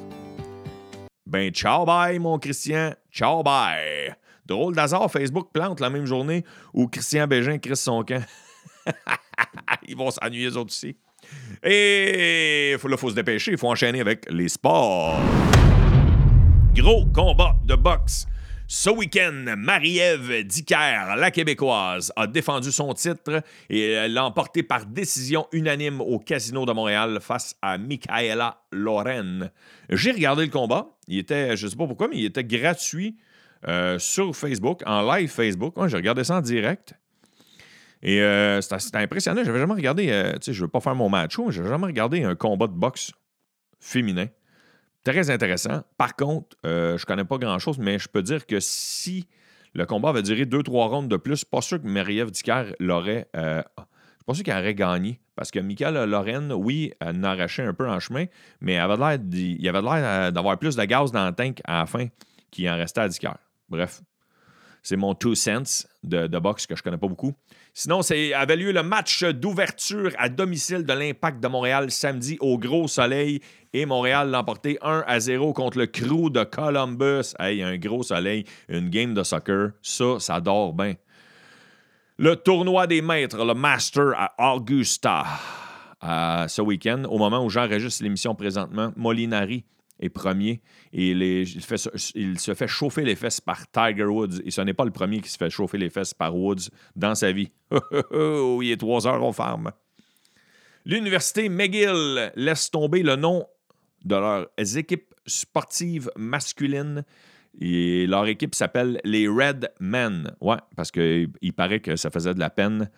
Ben, 1.31 1.53
ciao 1.53 1.87
bye, 1.87 2.19
mon 2.19 2.41
Christian. 2.41 2.93
Ciao 3.13 3.45
bye. 3.45 4.13
Drôle 4.45 4.75
d'hasard, 4.75 5.09
Facebook 5.13 5.51
plante 5.53 5.79
la 5.79 5.89
même 5.89 6.05
journée 6.05 6.45
où 6.75 6.89
Christian 6.89 7.29
Bégin 7.29 7.59
crisse 7.59 7.83
son 7.83 8.03
camp. 8.03 8.25
Ils 9.87 9.97
vont 9.97 10.11
s'ennuyer, 10.11 10.49
eux 10.49 10.57
autres 10.57 10.73
aussi. 10.73 10.97
Et 11.63 12.77
là, 12.83 12.89
il 12.91 12.99
faut 12.99 13.11
se 13.11 13.15
dépêcher. 13.15 13.53
Il 13.53 13.59
faut 13.59 13.69
enchaîner 13.69 14.01
avec 14.01 14.27
les 14.29 14.49
sports. 14.49 15.21
Gros 16.75 17.07
combat 17.15 17.55
de 17.65 17.77
boxe 17.77 18.27
ce 18.73 18.89
week-end, 18.89 19.57
Marie-Ève 19.59 20.45
Dicker, 20.45 21.17
la 21.17 21.33
Québécoise, 21.33 22.13
a 22.15 22.29
défendu 22.29 22.71
son 22.71 22.95
titre 22.95 23.43
et 23.69 24.07
l'a 24.07 24.25
emporté 24.25 24.63
par 24.63 24.87
décision 24.87 25.49
unanime 25.51 26.01
au 26.01 26.21
Casino 26.21 26.65
de 26.65 26.73
Montréal 26.73 27.19
face 27.21 27.57
à 27.63 27.79
Michaela 27.79 28.63
Loren. 28.71 29.51
J'ai 29.89 30.13
regardé 30.13 30.45
le 30.45 30.53
combat. 30.53 30.87
Il 31.09 31.19
était, 31.19 31.57
je 31.57 31.67
ne 31.67 31.71
sais 31.73 31.77
pas 31.77 31.89
pourquoi, 31.89 32.07
mais 32.07 32.19
il 32.19 32.25
était 32.27 32.45
gratuit 32.45 33.17
euh, 33.67 33.99
sur 33.99 34.37
Facebook, 34.37 34.83
en 34.87 35.03
live 35.17 35.29
Facebook. 35.29 35.75
J'ai 35.89 35.97
regardé 35.97 36.23
ça 36.23 36.37
en 36.37 36.41
direct. 36.41 36.95
Et 38.05 38.23
euh, 38.23 38.61
c'était 38.61 38.99
impressionnant. 38.99 39.43
J'avais 39.43 39.59
jamais 39.59 39.75
regardé, 39.75 40.11
euh, 40.11 40.35
tu 40.35 40.39
sais, 40.43 40.53
je 40.53 40.63
veux 40.63 40.69
pas 40.69 40.81
faire 40.81 40.95
mon 40.95 41.09
match, 41.09 41.37
mais 41.41 41.51
j'avais 41.51 41.71
jamais 41.71 41.87
regardé 41.87 42.23
un 42.23 42.37
combat 42.37 42.69
de 42.69 42.75
boxe 42.75 43.11
féminin. 43.81 44.27
Très 45.05 45.31
intéressant. 45.31 45.83
Par 45.97 46.15
contre, 46.15 46.57
euh, 46.67 46.99
je 46.99 47.07
connais 47.07 47.25
pas 47.25 47.39
grand-chose, 47.39 47.79
mais 47.79 47.99
je 47.99 48.09
peux 48.09 48.23
dire 48.23 48.47
que 48.47 48.61
si 48.61 49.27
le 49.73 49.87
combat 49.87 50.11
avait 50.11 50.23
duré 50.23 50.45
deux, 50.45 50.63
trois 50.63 50.89
rondes 50.89 51.09
de 51.09 51.17
plus, 51.17 51.45
pas 51.45 51.63
sûr 51.63 51.81
que 51.81 51.87
Marie-Ève 51.87 52.31
Dicker 52.31 52.75
l'aurait. 52.81 53.29
Euh, 53.37 53.63
je 54.29 54.35
sûr 54.35 54.45
qu'elle 54.45 54.59
aurait 54.59 54.75
gagné. 54.75 55.21
Parce 55.35 55.51
que 55.51 55.59
Michael 55.59 56.05
Lorraine, 56.09 56.53
oui, 56.53 56.93
arraché 57.25 57.63
un 57.63 57.73
peu 57.73 57.89
en 57.89 57.99
chemin, 57.99 58.27
mais 58.61 58.75
il 58.75 58.79
avait 58.79 58.97
l'air 58.97 59.19
euh, 60.05 60.31
d'avoir 60.31 60.59
plus 60.59 60.77
de 60.77 60.85
gaz 60.85 61.13
dans 61.13 61.27
le 61.27 61.33
tank 61.33 61.61
à 61.65 61.79
la 61.79 61.87
fin 61.87 62.09
qu'il 62.51 62.69
en 62.69 62.77
restait 62.77 63.01
à 63.01 63.09
Dicker. 63.09 63.33
Bref, 63.71 64.03
c'est 64.83 64.97
mon 64.97 65.15
two 65.15 65.35
cents 65.35 65.87
de, 66.03 66.27
boxe 66.39 66.67
que 66.67 66.77
je 66.77 66.83
connais 66.83 66.99
pas 66.99 67.09
beaucoup. 67.09 67.35
Sinon, 67.75 68.03
c'est 68.03 68.33
avait 68.33 68.57
lieu 68.57 68.73
le 68.73 68.83
match 68.83 69.25
d'ouverture 69.25 70.13
à 70.19 70.29
domicile 70.29 70.85
de 70.85 70.93
l'Impact 70.93 71.41
de 71.41 71.49
Montréal 71.49 71.91
samedi 71.91 72.37
au 72.41 72.59
gros 72.59 72.89
soleil 72.89 73.41
et 73.73 73.87
Montréal 73.87 74.31
l'a 74.31 74.41
emporté 74.41 74.79
1 74.83 75.05
à 75.07 75.21
0 75.21 75.53
contre 75.53 75.79
le 75.79 75.87
crew 75.87 76.31
de 76.31 76.45
Columbus. 76.45 77.35
Hey, 77.39 77.63
un 77.63 77.77
gros 77.77 78.03
soleil, 78.03 78.45
une 78.69 78.89
game 78.89 79.15
de 79.15 79.23
soccer, 79.23 79.71
ça, 79.83 80.19
ça 80.19 80.41
dort 80.41 80.73
bien. 80.73 80.95
Le 82.19 82.37
tournoi 82.37 82.87
des 82.87 83.01
maîtres, 83.01 83.45
le 83.45 83.55
Master 83.55 84.13
à 84.17 84.55
Augusta, 84.55 85.25
ce 86.03 86.61
week-end, 86.61 87.05
au 87.09 87.19
moment 87.19 87.45
où 87.45 87.49
j'enregistre 87.49 88.03
l'émission 88.03 88.35
présentement, 88.35 88.93
Molinari 88.97 89.65
est 90.01 90.09
premier 90.09 90.63
et 90.93 91.11
il, 91.11 91.61
se 92.41 92.55
fait 92.55 92.69
chauffer 92.69 93.03
les 93.03 93.15
fesses 93.15 93.41
par 93.41 93.71
Tiger 93.71 94.05
Woods. 94.05 94.41
Et 94.45 94.51
ce 94.51 94.61
n'est 94.63 94.75
pas 94.75 94.85
le 94.85 94.91
premier 94.91 95.21
qui 95.21 95.29
se 95.29 95.37
fait 95.37 95.51
chauffer 95.51 95.79
les 95.79 95.91
fesses 95.91 96.15
par 96.15 96.35
Woods 96.35 96.71
dans 96.97 97.15
sa 97.15 97.33
vie. 97.33 97.53
il 98.13 98.71
est 98.71 98.77
trois 98.79 99.07
heures 99.07 99.23
au 99.23 99.33
farm. 99.33 99.71
L'université 100.85 101.49
McGill 101.49 102.33
laisse 102.35 102.71
tomber 102.71 103.03
le 103.03 103.17
nom 103.17 103.47
de 104.05 104.17
leurs 104.17 104.77
équipes 104.77 105.15
sportives 105.27 106.11
masculines. 106.17 107.05
Et 107.61 108.07
leur 108.07 108.27
équipe 108.27 108.55
s'appelle 108.55 109.01
les 109.05 109.29
Red 109.29 109.73
Men. 109.81 110.35
Ouais, 110.41 110.57
parce 110.77 110.91
qu'il 110.91 111.53
paraît 111.57 111.81
que 111.81 111.97
ça 111.97 112.11
faisait 112.11 112.33
de 112.33 112.39
la 112.39 112.49
peine 112.51 112.91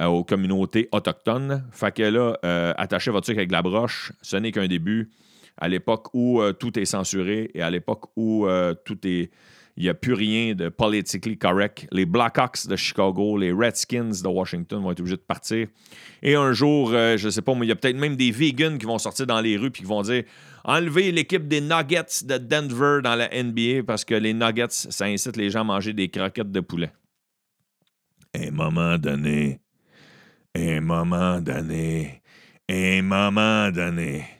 euh, 0.00 0.06
aux 0.06 0.24
communautés 0.24 0.88
autochtones. 0.92 1.64
Fait 1.72 1.94
que 1.94 2.02
là, 2.02 2.38
euh, 2.44 2.72
attachez 2.76 3.10
votre 3.10 3.26
truc 3.26 3.36
avec 3.36 3.52
la 3.52 3.62
broche, 3.62 4.12
ce 4.22 4.36
n'est 4.36 4.50
qu'un 4.50 4.66
début. 4.66 5.10
À 5.58 5.68
l'époque 5.68 6.08
où 6.14 6.40
euh, 6.40 6.52
tout 6.52 6.78
est 6.78 6.84
censuré 6.84 7.50
et 7.54 7.62
à 7.62 7.70
l'époque 7.70 8.06
où 8.16 8.46
tout 8.84 8.98
est 9.06 9.30
il 9.78 9.84
n'y 9.84 9.88
a 9.90 9.94
plus 9.94 10.12
rien 10.14 10.56
de 10.56 10.70
politically 10.70 11.38
correct. 11.38 11.86
Les 11.92 12.04
Blackhawks 12.04 12.66
de 12.66 12.74
Chicago, 12.74 13.38
les 13.38 13.52
Redskins 13.52 14.10
de 14.10 14.26
Washington 14.26 14.82
vont 14.82 14.90
être 14.90 14.98
obligés 14.98 15.16
de 15.16 15.22
partir. 15.22 15.68
Et 16.20 16.34
un 16.34 16.52
jour, 16.52 16.90
euh, 16.92 17.16
je 17.16 17.26
ne 17.26 17.30
sais 17.30 17.42
pas, 17.42 17.54
mais 17.54 17.64
il 17.64 17.68
y 17.68 17.72
a 17.72 17.76
peut-être 17.76 17.96
même 17.96 18.16
des 18.16 18.32
vegans 18.32 18.76
qui 18.76 18.86
vont 18.86 18.98
sortir 18.98 19.28
dans 19.28 19.40
les 19.40 19.56
rues 19.56 19.68
et 19.68 19.70
qui 19.70 19.84
vont 19.84 20.02
dire 20.02 20.24
enlever 20.64 21.12
l'équipe 21.12 21.46
des 21.46 21.60
Nuggets 21.60 22.24
de 22.24 22.38
Denver 22.38 23.02
dans 23.04 23.14
la 23.14 23.28
NBA 23.30 23.84
parce 23.86 24.04
que 24.04 24.16
les 24.16 24.34
Nuggets, 24.34 24.66
ça 24.70 25.04
incite 25.04 25.36
les 25.36 25.48
gens 25.48 25.60
à 25.60 25.64
manger 25.64 25.92
des 25.92 26.08
croquettes 26.08 26.50
de 26.50 26.60
poulet. 26.60 26.90
un 28.34 28.50
moment 28.50 28.98
donné, 28.98 29.60
un 30.56 30.80
moment 30.80 31.40
donné, 31.40 32.20
un 32.68 33.02
moment 33.02 33.70
donné. 33.70 34.37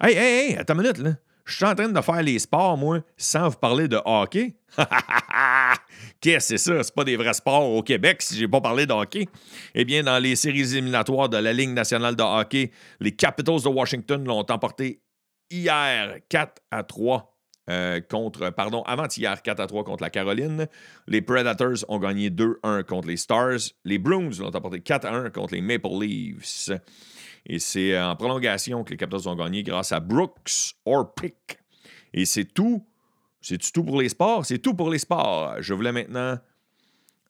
Hey, 0.00 0.14
hey, 0.14 0.50
hey, 0.50 0.56
attends 0.56 0.74
une 0.74 0.82
minute, 0.82 0.98
là. 0.98 1.10
Je 1.44 1.56
suis 1.56 1.64
en 1.64 1.74
train 1.74 1.88
de 1.88 2.00
faire 2.00 2.22
les 2.22 2.38
sports, 2.38 2.76
moi, 2.76 3.00
sans 3.16 3.48
vous 3.48 3.56
parler 3.56 3.88
de 3.88 3.98
hockey. 4.04 4.54
Qu'est-ce 6.20 6.50
que 6.52 6.58
c'est 6.58 6.58
ça? 6.58 6.82
C'est 6.84 6.94
pas 6.94 7.02
des 7.02 7.16
vrais 7.16 7.34
sports 7.34 7.68
au 7.68 7.82
Québec 7.82 8.22
si 8.22 8.36
j'ai 8.36 8.46
pas 8.46 8.60
parlé 8.60 8.86
de 8.86 8.92
hockey. 8.92 9.26
Eh 9.74 9.84
bien, 9.84 10.04
dans 10.04 10.20
les 10.20 10.36
séries 10.36 10.76
éliminatoires 10.76 11.28
de 11.28 11.36
la 11.36 11.52
Ligue 11.52 11.70
nationale 11.70 12.14
de 12.14 12.22
hockey, 12.22 12.70
les 13.00 13.10
Capitals 13.10 13.62
de 13.62 13.68
Washington 13.68 14.22
l'ont 14.24 14.46
emporté 14.48 15.00
hier 15.50 16.18
4 16.28 16.62
à 16.70 16.84
3 16.84 17.34
euh, 17.68 18.00
contre, 18.00 18.50
pardon, 18.50 18.82
avant-hier 18.82 19.42
4 19.42 19.58
à 19.58 19.66
3 19.66 19.82
contre 19.82 20.04
la 20.04 20.10
Caroline. 20.10 20.68
Les 21.08 21.22
Predators 21.22 21.84
ont 21.88 21.98
gagné 21.98 22.30
2-1 22.30 22.84
contre 22.84 23.08
les 23.08 23.16
Stars. 23.16 23.72
Les 23.84 23.98
Bruins 23.98 24.30
l'ont 24.38 24.54
emporté 24.54 24.80
4 24.80 25.06
à 25.06 25.12
1 25.12 25.30
contre 25.30 25.54
les 25.54 25.60
Maple 25.60 25.88
Leafs. 26.00 26.70
Et 27.46 27.58
c'est 27.58 27.94
euh, 27.94 28.10
en 28.10 28.16
prolongation 28.16 28.84
que 28.84 28.90
les 28.90 28.96
Capitals 28.96 29.28
ont 29.28 29.36
gagné 29.36 29.62
grâce 29.62 29.92
à 29.92 30.00
Brooks 30.00 30.74
Orpik. 30.84 31.58
Et 32.12 32.24
c'est 32.24 32.44
tout. 32.44 32.84
C'est 33.40 33.58
tout 33.72 33.84
pour 33.84 34.00
les 34.00 34.08
sports? 34.08 34.44
C'est 34.44 34.58
tout 34.58 34.74
pour 34.74 34.90
les 34.90 34.98
sports. 34.98 35.54
Je 35.60 35.72
voulais 35.74 35.92
maintenant 35.92 36.38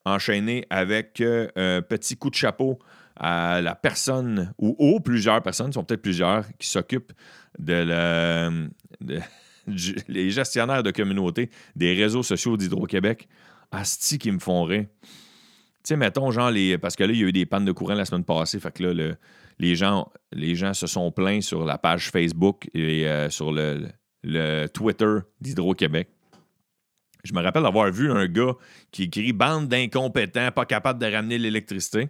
enchaîner 0.04 0.64
avec 0.70 1.20
euh, 1.20 1.48
un 1.56 1.82
petit 1.82 2.16
coup 2.16 2.30
de 2.30 2.34
chapeau 2.34 2.78
à 3.16 3.60
la 3.60 3.74
personne, 3.74 4.52
ou 4.58 4.76
aux 4.78 5.00
plusieurs 5.00 5.42
personnes, 5.42 5.72
sont 5.72 5.82
peut-être 5.82 6.02
plusieurs, 6.02 6.44
qui 6.58 6.68
s'occupent 6.68 7.12
de, 7.58 8.68
les 10.08 10.30
gestionnaires 10.30 10.84
de 10.84 10.92
communauté 10.92 11.50
des 11.74 11.94
réseaux 11.94 12.22
sociaux 12.22 12.56
d'Hydro-Québec. 12.56 13.28
Asti 13.70 14.18
qui 14.18 14.30
me 14.30 14.38
font 14.38 14.62
rire. 14.62 14.86
Tu 15.02 15.08
sais, 15.82 15.96
mettons, 15.96 16.30
genre, 16.30 16.50
les, 16.50 16.78
parce 16.78 16.96
que 16.96 17.04
là, 17.04 17.12
il 17.12 17.18
y 17.18 17.24
a 17.24 17.26
eu 17.26 17.32
des 17.32 17.44
pannes 17.44 17.64
de 17.64 17.72
courant 17.72 17.94
la 17.94 18.04
semaine 18.04 18.24
passée, 18.24 18.60
fait 18.60 18.72
que 18.72 18.84
là, 18.84 18.94
le, 18.94 19.16
les 19.58 19.74
gens, 19.74 20.10
se 20.74 20.86
sont 20.86 21.10
plaints 21.10 21.40
sur 21.40 21.64
la 21.64 21.78
page 21.78 22.10
Facebook 22.10 22.68
et 22.74 23.08
euh, 23.08 23.30
sur 23.30 23.52
le, 23.52 23.88
Twitter 24.68 25.16
d'Hydro-Québec. 25.40 26.08
Je 27.24 27.34
me 27.34 27.42
rappelle 27.42 27.66
avoir 27.66 27.90
vu 27.90 28.10
un 28.10 28.26
gars 28.26 28.54
qui 28.92 29.04
écrit 29.04 29.32
Bande 29.32 29.68
d'incompétents, 29.68 30.50
pas 30.52 30.64
capable 30.64 31.00
de 31.00 31.12
ramener 31.12 31.38
l'électricité. 31.38 32.08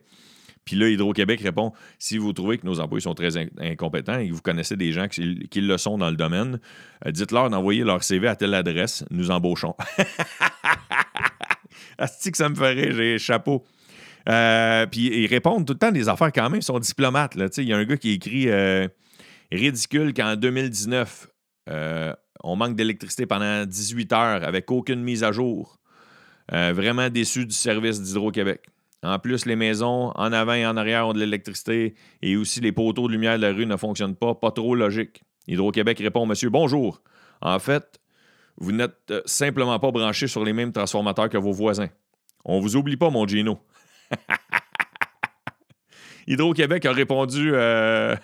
Puis 0.65 0.77
là, 0.77 0.91
Hydro-Québec 0.91 1.41
répond 1.41 1.73
si 1.99 2.19
vous 2.19 2.35
trouvez 2.35 2.59
que 2.59 2.67
nos 2.67 2.81
employés 2.81 3.01
sont 3.01 3.15
très 3.15 3.39
incompétents 3.59 4.19
et 4.19 4.29
que 4.29 4.35
vous 4.35 4.43
connaissez 4.43 4.77
des 4.77 4.93
gens 4.93 5.09
qui, 5.09 5.23
le 5.23 5.77
sont 5.79 5.97
dans 5.97 6.11
le 6.11 6.17
domaine, 6.17 6.61
euh, 7.07 7.11
dites-leur 7.11 7.49
d'envoyer 7.49 7.85
leur 7.85 8.05
CV 8.05 8.29
à 8.29 8.37
telle 8.37 8.53
adresse, 8.53 9.03
nous 9.11 9.31
embauchons. 9.31 9.75
Asti 11.99 12.31
que 12.31 12.37
ça 12.37 12.51
me 12.51 12.55
ferait, 12.55 12.93
j'ai 12.93 13.19
chapeau. 13.19 13.65
Euh, 14.29 14.87
puis 14.87 15.07
ils 15.23 15.27
répondent 15.27 15.67
tout 15.67 15.75
le 15.75 15.79
temps 15.79 15.93
des 15.93 16.09
affaires 16.09 16.33
quand 16.33 16.49
même, 16.51 16.61
ils 16.61 16.65
sont 16.65 16.79
diplomates. 16.79 17.37
Il 17.59 17.65
y 17.69 17.73
a 17.73 17.77
un 17.77 17.85
gars 17.85 17.97
qui 17.97 18.13
écrit 18.13 18.49
euh, 18.49 18.89
Ridicule 19.53 20.15
qu'en 20.15 20.37
2019, 20.37 21.29
on 22.45 22.57
manque 22.57 22.77
d'électricité 22.77 23.27
pendant 23.27 23.65
18 23.67 24.13
heures 24.13 24.45
avec 24.45 24.71
aucune 24.71 25.03
mise 25.03 25.25
à 25.25 25.33
jour. 25.33 25.79
vraiment 26.51 27.11
déçu 27.11 27.47
du 27.47 27.55
service 27.55 28.01
d'Hydro-Québec. 28.01 28.63
En 29.03 29.19
plus, 29.19 29.47
les 29.47 29.57
maisons 29.57 30.13
en 30.17 30.33
avant 30.33 30.55
et 30.55 30.67
en 30.67 30.77
arrière 30.77 31.07
ont 31.07 31.13
de 31.13 31.21
l'électricité 31.21 31.95
et 32.21 32.37
aussi 32.37 32.61
les 32.61 32.73
poteaux 32.73 33.07
de 33.07 33.13
lumière 33.13 33.37
de 33.37 33.43
la 33.43 33.53
rue 33.53 33.67
ne 33.67 33.77
fonctionnent 33.77 34.17
pas. 34.17 34.35
Pas 34.35 34.51
trop 34.51 34.75
logique. 34.75 35.23
Hydro-Québec 35.47 35.99
répond 36.01 36.27
Monsieur, 36.27 36.51
bonjour. 36.51 37.01
En 37.41 37.59
fait, 37.61 38.01
vous 38.57 38.73
n'êtes 38.73 38.97
euh, 39.11 39.23
simplement 39.25 39.79
pas 39.79 39.93
branché 39.93 40.27
sur 40.27 40.45
les 40.45 40.53
mêmes 40.53 40.73
transformateurs 40.73 41.29
que 41.29 41.39
vos 41.39 41.53
voisins. 41.53 41.89
On 42.45 42.61
vous 42.61 42.77
oublie 42.77 42.97
pas, 42.97 43.11
mon 43.11 43.27
Gino. 43.27 43.59
Hydro-Québec 46.29 46.85
a 46.85 46.93
répondu 46.93 47.53
euh, 47.55 48.15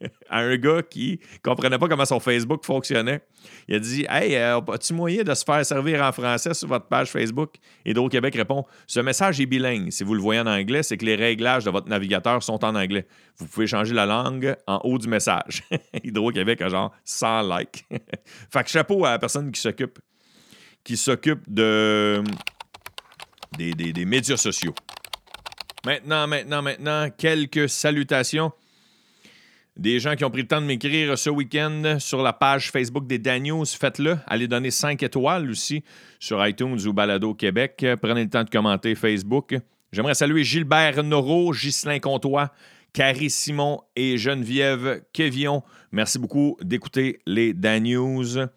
à 0.28 0.40
un 0.40 0.56
gars 0.56 0.82
qui 0.82 1.20
comprenait 1.42 1.78
pas 1.78 1.88
comment 1.88 2.04
son 2.04 2.20
Facebook 2.20 2.64
fonctionnait. 2.64 3.22
Il 3.68 3.76
a 3.76 3.78
dit 3.78 4.06
Hey, 4.08 4.36
euh, 4.36 4.60
as-tu 4.72 4.92
moyen 4.92 5.22
de 5.22 5.32
se 5.34 5.44
faire 5.44 5.64
servir 5.64 6.02
en 6.02 6.12
français 6.12 6.54
sur 6.54 6.68
votre 6.68 6.86
page 6.86 7.10
Facebook? 7.10 7.54
Hydro-Québec 7.86 8.34
répond 8.34 8.64
Ce 8.86 9.00
message 9.00 9.40
est 9.40 9.46
bilingue. 9.46 9.90
Si 9.90 10.04
vous 10.04 10.14
le 10.14 10.20
voyez 10.20 10.40
en 10.40 10.46
anglais, 10.46 10.82
c'est 10.82 10.96
que 10.96 11.06
les 11.06 11.14
réglages 11.14 11.64
de 11.64 11.70
votre 11.70 11.88
navigateur 11.88 12.42
sont 12.42 12.62
en 12.64 12.74
anglais. 12.74 13.06
Vous 13.38 13.46
pouvez 13.46 13.66
changer 13.66 13.94
la 13.94 14.06
langue 14.06 14.54
en 14.66 14.80
haut 14.84 14.98
du 14.98 15.08
message. 15.08 15.62
Hydro-Québec 16.04 16.60
a 16.62 16.68
genre 16.68 16.92
100 17.04 17.56
likes. 17.56 17.86
fait 18.50 18.64
que 18.64 18.70
chapeau 18.70 19.04
à 19.04 19.12
la 19.12 19.18
personne 19.18 19.50
qui 19.50 19.60
s'occupe 19.60 19.98
qui 20.84 20.96
s'occupe 20.96 21.42
de 21.48 22.22
des, 23.56 23.72
des 23.72 24.04
médias 24.04 24.36
sociaux. 24.36 24.74
Maintenant, 25.88 26.26
maintenant, 26.26 26.60
maintenant, 26.60 27.08
quelques 27.08 27.66
salutations 27.66 28.52
des 29.74 30.00
gens 30.00 30.16
qui 30.16 30.24
ont 30.26 30.30
pris 30.30 30.42
le 30.42 30.46
temps 30.46 30.60
de 30.60 30.66
m'écrire 30.66 31.16
ce 31.16 31.30
week-end 31.30 31.96
sur 31.98 32.22
la 32.22 32.34
page 32.34 32.70
Facebook 32.70 33.06
des 33.06 33.18
Daniels, 33.18 33.64
faites-le. 33.64 34.18
Allez 34.26 34.48
donner 34.48 34.70
5 34.70 35.02
étoiles 35.02 35.48
aussi 35.48 35.82
sur 36.20 36.46
iTunes 36.46 36.78
ou 36.84 36.92
Balado 36.92 37.32
Québec. 37.32 37.86
Prenez 38.02 38.24
le 38.24 38.28
temps 38.28 38.44
de 38.44 38.50
commenter 38.50 38.94
Facebook. 38.96 39.56
J'aimerais 39.90 40.12
saluer 40.12 40.44
Gilbert 40.44 41.02
Noro, 41.02 41.52
Ghislain 41.54 42.00
Comtois, 42.00 42.52
Carrie 42.92 43.30
Simon 43.30 43.80
et 43.96 44.18
Geneviève 44.18 45.00
Kevion. 45.14 45.62
Merci 45.90 46.18
beaucoup 46.18 46.58
d'écouter 46.60 47.18
les 47.26 47.54
Daniels 47.54 48.50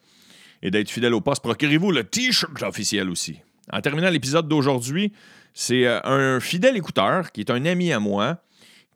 et 0.62 0.70
d'être 0.70 0.92
fidèle 0.92 1.14
au 1.14 1.22
poste. 1.22 1.44
Procurez-vous 1.44 1.94
le 1.94 2.04
T-shirt 2.04 2.62
officiel 2.62 3.10
aussi. 3.10 3.40
En 3.72 3.80
terminant 3.80 4.10
l'épisode 4.10 4.50
d'aujourd'hui, 4.50 5.14
c'est 5.54 5.86
euh, 5.86 6.00
un 6.04 6.40
fidèle 6.40 6.78
écouteur 6.78 7.32
qui 7.32 7.42
est 7.42 7.50
un 7.50 7.66
ami 7.66 7.92
à 7.92 8.00
moi 8.00 8.42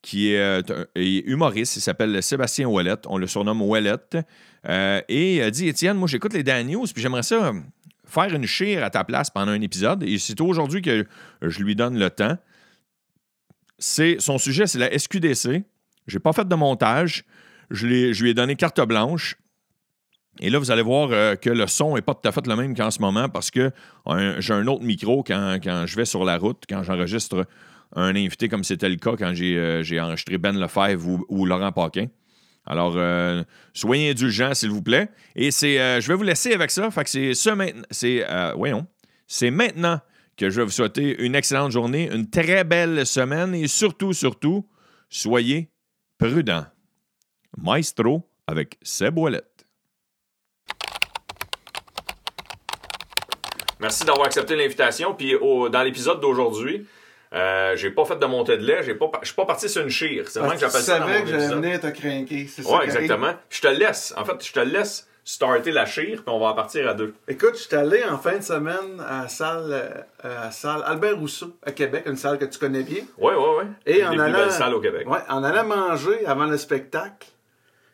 qui 0.01 0.33
est, 0.33 0.39
euh, 0.39 0.61
humoriste. 0.95 1.77
Il 1.77 1.81
s'appelle 1.81 2.21
Sébastien 2.21 2.67
Ouellet. 2.67 2.95
On 3.07 3.17
le 3.17 3.25
surnomme 3.25 3.61
Ouellet. 3.63 3.95
Euh, 4.69 5.01
et 5.09 5.37
il 5.37 5.51
dit 5.51 5.67
Étienne, 5.67 5.97
moi, 5.97 6.07
j'écoute 6.07 6.33
les 6.33 6.43
Dan 6.43 6.67
puis 6.67 7.01
j'aimerais 7.01 7.23
ça 7.23 7.51
faire 8.05 8.33
une 8.35 8.45
chire 8.45 8.83
à 8.83 8.91
ta 8.91 9.03
place 9.03 9.31
pendant 9.31 9.51
un 9.51 9.61
épisode. 9.61 10.03
Et 10.03 10.19
c'est 10.19 10.39
aujourd'hui 10.41 10.83
que 10.83 11.07
je 11.41 11.63
lui 11.63 11.75
donne 11.75 11.97
le 11.97 12.09
temps. 12.11 12.37
C'est, 13.79 14.17
son 14.19 14.37
sujet, 14.37 14.67
c'est 14.67 14.77
la 14.77 14.95
SQDC. 14.97 15.63
J'ai 16.07 16.19
pas 16.19 16.33
fait 16.33 16.47
de 16.47 16.55
montage. 16.55 17.25
Je, 17.71 17.87
lui 17.87 18.29
ai 18.29 18.33
donné 18.35 18.55
carte 18.55 18.79
blanche. 18.81 19.37
Et 20.39 20.49
là, 20.49 20.59
vous 20.59 20.71
allez 20.71 20.81
voir 20.81 21.09
euh, 21.11 21.35
que 21.35 21.49
le 21.49 21.65
son 21.67 21.95
n'est 21.95 22.01
pas 22.01 22.13
tout 22.13 22.27
à 22.27 22.31
fait 22.31 22.45
le 22.45 22.55
même 22.55 22.75
qu'en 22.75 22.91
ce 22.91 22.99
moment 22.99 23.29
parce 23.29 23.51
que 23.51 23.71
j'ai 24.39 24.53
un 24.53 24.67
autre 24.67 24.83
micro 24.83 25.23
quand, 25.23 25.57
je 25.63 25.95
vais 25.95 26.05
sur 26.05 26.25
la 26.25 26.37
route, 26.37 26.63
quand 26.67 26.83
j'enregistre 26.83 27.45
un 27.95 28.15
invité 28.15 28.49
comme 28.49 28.63
c'était 28.63 28.89
le 28.89 28.97
cas 28.97 29.15
quand 29.17 29.33
j'ai 29.33 29.57
euh, 29.57 30.01
enregistré 30.01 30.37
Ben 30.37 30.59
Lefebvre 30.59 31.21
ou, 31.29 31.45
Laurent 31.45 31.71
Paquin. 31.71 32.07
Alors, 32.65 32.95
euh, 32.97 33.43
soyez 33.73 34.09
indulgents, 34.09 34.53
s'il 34.55 34.71
vous 34.71 34.81
plaît. 34.81 35.09
Et 35.35 35.51
je 35.51 36.07
vais 36.07 36.15
vous 36.15 36.23
laisser 36.23 36.53
avec 36.53 36.71
ça. 36.71 36.89
Fait 36.89 37.03
que 37.03 37.09
c'est 37.09 37.33
ce 37.35 37.51
maintenant. 37.51 38.55
Voyons. 38.57 38.87
C'est 39.27 39.51
maintenant 39.51 40.01
que 40.35 40.49
je 40.49 40.59
vais 40.59 40.65
vous 40.65 40.71
souhaiter 40.71 41.23
une 41.23 41.35
excellente 41.35 41.71
journée, 41.71 42.09
une 42.11 42.29
très 42.29 42.63
belle 42.63 43.05
semaine 43.05 43.55
et 43.55 43.67
surtout, 43.67 44.13
surtout, 44.13 44.67
soyez 45.09 45.69
prudents. 46.17 46.65
Maestro 47.57 48.29
avec 48.47 48.77
Seb 48.81 49.17
Merci 53.85 54.03
d'avoir 54.03 54.25
accepté 54.25 54.55
l'invitation. 54.55 55.13
Puis 55.13 55.35
dans 55.39 55.83
l'épisode 55.83 56.19
d'aujourd'hui, 56.19 56.87
euh, 57.33 57.75
j'ai 57.75 57.91
pas 57.91 58.03
fait 58.05 58.15
de 58.15 58.25
montée 58.25 58.57
de 58.57 58.65
lait, 58.65 58.81
j'ai 58.81 58.95
pas, 58.95 59.11
je 59.21 59.27
suis 59.27 59.35
pas 59.35 59.45
parti 59.45 59.69
sur 59.69 59.83
une 59.83 59.89
chire. 59.89 60.25
C'est 60.27 60.39
vraiment 60.39 60.55
que 60.55 60.59
j'appelle 60.59 60.81
ça. 60.81 60.95
Tu 60.95 61.01
savais 61.01 61.21
que 61.21 61.27
j'allais 61.27 61.47
venir 61.49 61.79
te 61.79 61.87
craquer, 61.87 62.47
c'est 62.47 62.63
ça. 62.63 62.77
Ouais, 62.77 62.85
exactement. 62.85 63.33
Je 63.47 63.61
te 63.61 63.67
laisse. 63.67 64.11
En 64.17 64.25
fait, 64.25 64.43
je 64.43 64.51
te 64.51 64.59
laisse 64.59 65.07
starter 65.23 65.71
la 65.71 65.85
chire, 65.85 66.23
puis 66.23 66.33
on 66.33 66.39
va 66.39 66.47
en 66.47 66.53
partir 66.55 66.87
à 66.87 66.95
deux. 66.95 67.13
Écoute, 67.27 67.57
je 67.57 67.61
suis 67.63 67.75
allé 67.75 68.03
en 68.05 68.17
fin 68.17 68.37
de 68.37 68.43
semaine 68.43 68.99
à 69.07 69.23
la 69.23 69.27
salle, 69.27 69.69
euh, 70.23 70.47
à 70.47 70.49
salle 70.49 70.81
Albert 70.83 71.17
Rousseau 71.19 71.55
à 71.63 71.71
Québec, 71.71 72.05
une 72.07 72.15
salle 72.15 72.39
que 72.39 72.45
tu 72.45 72.57
connais 72.57 72.83
bien. 72.83 73.03
Oui, 73.19 73.33
oui, 73.37 73.49
oui. 73.59 73.65
Et 73.85 74.03
en 74.03 74.17
allant, 74.17 74.73
au 74.73 74.79
Québec. 74.79 75.07
Ouais, 75.07 75.19
en 75.29 75.43
allant 75.43 75.65
manger 75.65 76.25
avant 76.25 76.45
le 76.45 76.57
spectacle, 76.57 77.27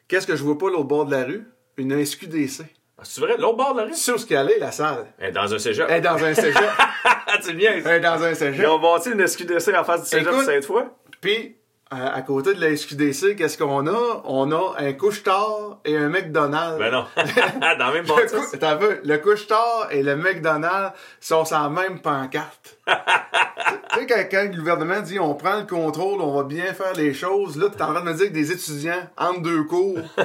qu'est-ce 0.08 0.28
que 0.28 0.38
je 0.38 0.44
vois 0.44 0.58
pas 0.58 0.70
l'autre 0.70 0.84
bord 0.84 1.06
de 1.06 1.12
la 1.12 1.24
rue? 1.26 1.46
Une 1.78 2.06
SQDC. 2.06 2.64
Ah, 3.02 3.04
c'est 3.04 3.20
vrai, 3.22 3.36
l'autre 3.38 3.58
bord 3.58 3.74
de 3.74 3.80
la 3.80 3.86
rue? 3.88 3.96
Sur 3.96 4.20
ce 4.20 4.28
qu'elle 4.28 4.52
est, 4.52 4.60
la 4.60 4.72
salle. 4.72 5.08
Elle 5.18 5.30
est 5.30 5.32
dans 5.32 5.52
un 5.52 5.58
cégep. 5.58 5.88
Elle 5.90 5.98
est 5.98 6.02
dans 6.02 6.24
un 6.24 6.36
cégep. 6.36 6.64
c'est 7.42 7.54
bien. 7.54 7.72
Elle 7.84 7.88
est 7.88 8.00
dans 8.00 8.24
un 8.24 8.36
cégep. 8.36 8.62
Ils 8.62 8.68
ont 8.68 8.78
bâti 8.78 9.10
une 9.10 9.26
SQDC 9.26 9.74
en 9.76 9.84
face 9.84 10.04
du 10.04 10.10
cégep 10.10 10.34
cette 10.46 10.66
fois. 10.66 11.00
Puis, 11.20 11.56
à, 11.92 12.22
côté 12.22 12.54
de 12.54 12.62
la 12.62 12.76
SQDC, 12.76 13.36
qu'est-ce 13.36 13.58
qu'on 13.58 13.86
a? 13.86 14.22
On 14.24 14.50
a 14.52 14.76
un 14.78 14.94
couche-tard 14.94 15.80
et 15.84 15.98
un 15.98 16.08
McDonald's. 16.08 16.80
Ben 16.80 16.90
non. 16.90 17.06
dans 17.18 17.88
le 17.88 17.94
même 17.94 18.06
bâtisse. 18.06 18.56
T'as 18.58 18.76
vu, 18.76 19.02
le 19.04 19.18
couche-tard 19.18 19.90
et 19.92 20.02
le 20.02 20.16
McDonald's 20.16 20.94
sont 21.20 21.44
sur 21.44 21.60
la 21.60 21.70
même 21.70 22.00
pancarte. 22.00 22.78
tu 22.88 24.00
sais, 24.00 24.08
quand, 24.08 24.24
quand, 24.32 24.52
le 24.52 24.58
gouvernement 24.58 25.02
dit 25.02 25.20
on 25.20 25.34
prend 25.34 25.58
le 25.58 25.66
contrôle, 25.66 26.22
on 26.22 26.34
va 26.38 26.44
bien 26.44 26.74
faire 26.74 26.94
les 26.96 27.14
choses, 27.14 27.58
là, 27.58 27.68
t'es 27.70 27.84
en 27.84 27.94
train 27.94 28.02
de 28.02 28.06
me 28.06 28.14
dire 28.14 28.28
que 28.28 28.34
des 28.34 28.54
étudiants, 28.54 29.10
entre 29.18 29.42
deux 29.42 29.64
cours, 29.66 30.00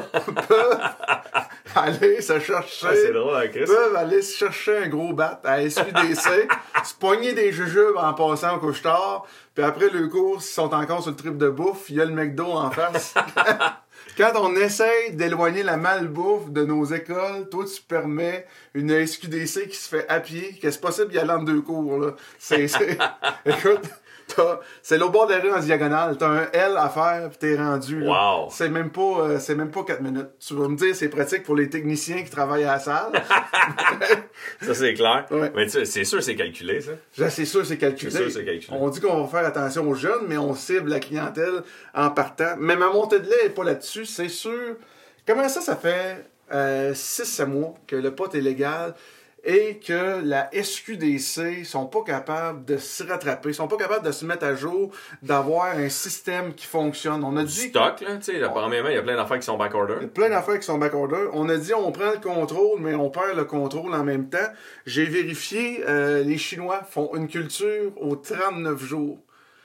peuvent 0.49 0.81
aller 1.75 2.21
se 2.21 2.39
chercher. 2.39 2.87
Ah, 2.89 2.95
c'est 2.95 3.13
drôle, 3.13 3.35
hein, 3.35 3.49
Chris. 3.49 3.65
Peuvent 3.67 3.97
aller 3.97 4.23
se 4.23 4.37
chercher 4.37 4.85
un 4.85 4.89
gros 4.89 5.13
bat 5.13 5.41
à 5.43 5.69
SQDC, 5.69 6.49
se 6.85 6.95
poigner 7.01 7.33
des 7.33 7.53
jujubes 7.53 7.97
en 7.97 8.15
passant 8.15 8.57
au 8.57 8.61
couche-tard, 8.61 9.27
puis 9.57 9.65
après 9.65 9.89
le 9.89 10.07
cours, 10.09 10.43
s'ils 10.43 10.53
sont 10.53 10.75
encore 10.75 11.01
sur 11.01 11.13
le 11.13 11.17
trip 11.17 11.39
de 11.39 11.49
bouffe, 11.49 11.89
il 11.89 11.97
y 11.97 12.01
a 12.03 12.05
le 12.05 12.13
McDo 12.13 12.45
en 12.45 12.71
face. 12.71 13.15
Quand 14.19 14.33
on 14.37 14.55
essaye 14.55 15.15
d'éloigner 15.15 15.63
la 15.63 15.79
malbouffe 15.79 16.51
de 16.51 16.63
nos 16.63 16.85
écoles, 16.85 17.49
toi, 17.51 17.65
tu 17.65 17.81
permets 17.81 18.47
une 18.75 19.07
SQDC 19.07 19.69
qui 19.69 19.77
se 19.77 19.89
fait 19.89 20.07
à 20.11 20.21
pied, 20.21 20.59
que 20.61 20.71
c'est 20.71 20.81
possible 20.81 21.11
d'y 21.11 21.19
aller 21.19 21.31
en 21.31 21.43
deux 21.43 21.63
cours, 21.63 21.99
là. 21.99 22.15
C'est, 22.39 22.67
écoute, 23.47 23.89
c'est 24.83 24.99
l'au 24.99 25.11
bord 25.11 25.27
de 25.27 25.33
la 25.33 25.41
rue 25.41 25.53
en 25.53 25.59
diagonale. 25.59 26.17
T'as 26.19 26.29
un 26.29 26.49
L 26.53 26.77
à 26.77 26.89
faire, 26.89 27.29
puis 27.29 27.39
t'es 27.39 27.57
rendu. 27.57 28.07
Wow. 28.07 28.49
C'est 28.51 28.69
même 28.69 28.91
pas, 28.91 29.21
euh, 29.21 29.39
c'est 29.39 29.55
même 29.55 29.71
pas 29.71 29.85
4 29.85 30.01
minutes. 30.01 30.29
Tu 30.39 30.55
vas 30.55 30.69
me 30.69 30.77
dire, 30.77 30.95
c'est 30.95 31.09
pratique 31.09 31.43
pour 31.43 31.57
les 31.57 31.69
techniciens 31.69 32.23
qui 32.23 32.31
travaillent 32.31 32.65
à 32.65 32.75
la 32.75 32.79
salle. 32.79 33.13
ça, 34.61 34.75
c'est 34.75 34.95
clair. 34.95 35.27
Mais 35.55 35.69
c'est 35.69 36.05
sûr, 36.05 36.23
c'est 36.23 36.37
calculé, 36.37 36.81
ça. 36.81 37.31
C'est 37.31 37.45
sûr, 37.45 37.65
c'est 37.65 37.79
calculé. 37.79 38.11
C'est 38.11 38.19
sûr, 38.19 38.31
c'est 38.31 38.45
calculé. 38.45 38.79
On 38.79 38.89
dit 38.89 39.01
qu'on 39.01 39.23
va 39.23 39.29
faire 39.29 39.47
attention 39.47 39.89
aux 39.89 39.95
jeunes, 39.95 40.27
mais 40.29 40.39
on 40.39 40.55
cible 40.55 40.91
la 40.91 41.01
clientèle 41.01 41.63
en 41.95 42.11
partant. 42.11 42.55
Mais 42.59 42.77
ma 42.77 42.91
montée 42.91 43.21
de 43.21 43.29
lait 43.29 43.47
est 43.47 43.51
pas 43.51 43.65
là-dessus, 43.65 44.07
c'est 44.07 44.29
sûr. 44.29 44.77
Comment 45.27 45.49
ça, 45.49 45.61
ça 45.61 45.77
fait 45.77 46.25
6-7 46.53 47.43
euh, 47.43 47.47
mois 47.47 47.75
que 47.87 47.97
le 47.97 48.15
pot 48.15 48.33
est 48.35 48.41
légal? 48.41 48.95
Et 49.47 49.79
que 49.79 50.21
la 50.25 50.51
SQDC 50.53 51.65
sont 51.65 51.87
pas 51.87 52.03
capables 52.03 52.65
de 52.65 52.77
se 52.77 53.05
rattraper, 53.05 53.53
sont 53.53 53.69
pas 53.69 53.77
capables 53.77 54.05
de 54.05 54.11
se 54.11 54.27
mettre 54.27 54.45
à 54.45 54.57
jour, 54.57 54.91
d'avoir 55.23 55.77
un 55.77 55.89
système 55.89 56.53
qui 56.53 56.67
fonctionne. 56.67 57.23
On 57.23 57.37
a 57.37 57.45
dit 57.45 57.69
stock 57.69 58.01
là, 58.01 58.17
tu 58.17 58.33
sais, 58.33 58.41
premièrement, 58.41 58.89
il 58.89 58.97
y 58.97 58.99
a 58.99 59.03
plein 59.03 59.15
d'affaires 59.15 59.39
qui 59.39 59.47
sont 59.47 59.57
backorder. 59.57 60.09
Plein 60.09 60.31
d'affaires 60.31 60.59
qui 60.59 60.67
sont 60.67 60.79
backorder. 60.79 61.29
On 61.33 61.49
a 61.49 61.57
dit 61.57 61.73
on 61.75 61.93
prend 61.93 62.11
le 62.11 62.21
contrôle 62.21 62.81
mais 62.81 62.95
on 62.97 63.09
perd 63.09 63.37
le 63.37 63.45
contrôle 63.45 63.95
en 63.95 64.03
même 64.03 64.29
temps. 64.29 64.39
J'ai 64.85 65.05
vérifié 65.05 65.85
euh, 65.87 66.25
les 66.25 66.39
Chinois 66.39 66.83
font 66.83 67.15
une 67.15 67.29
culture 67.29 67.93
aux 68.01 68.17
39 68.17 68.83
jours. 68.85 69.19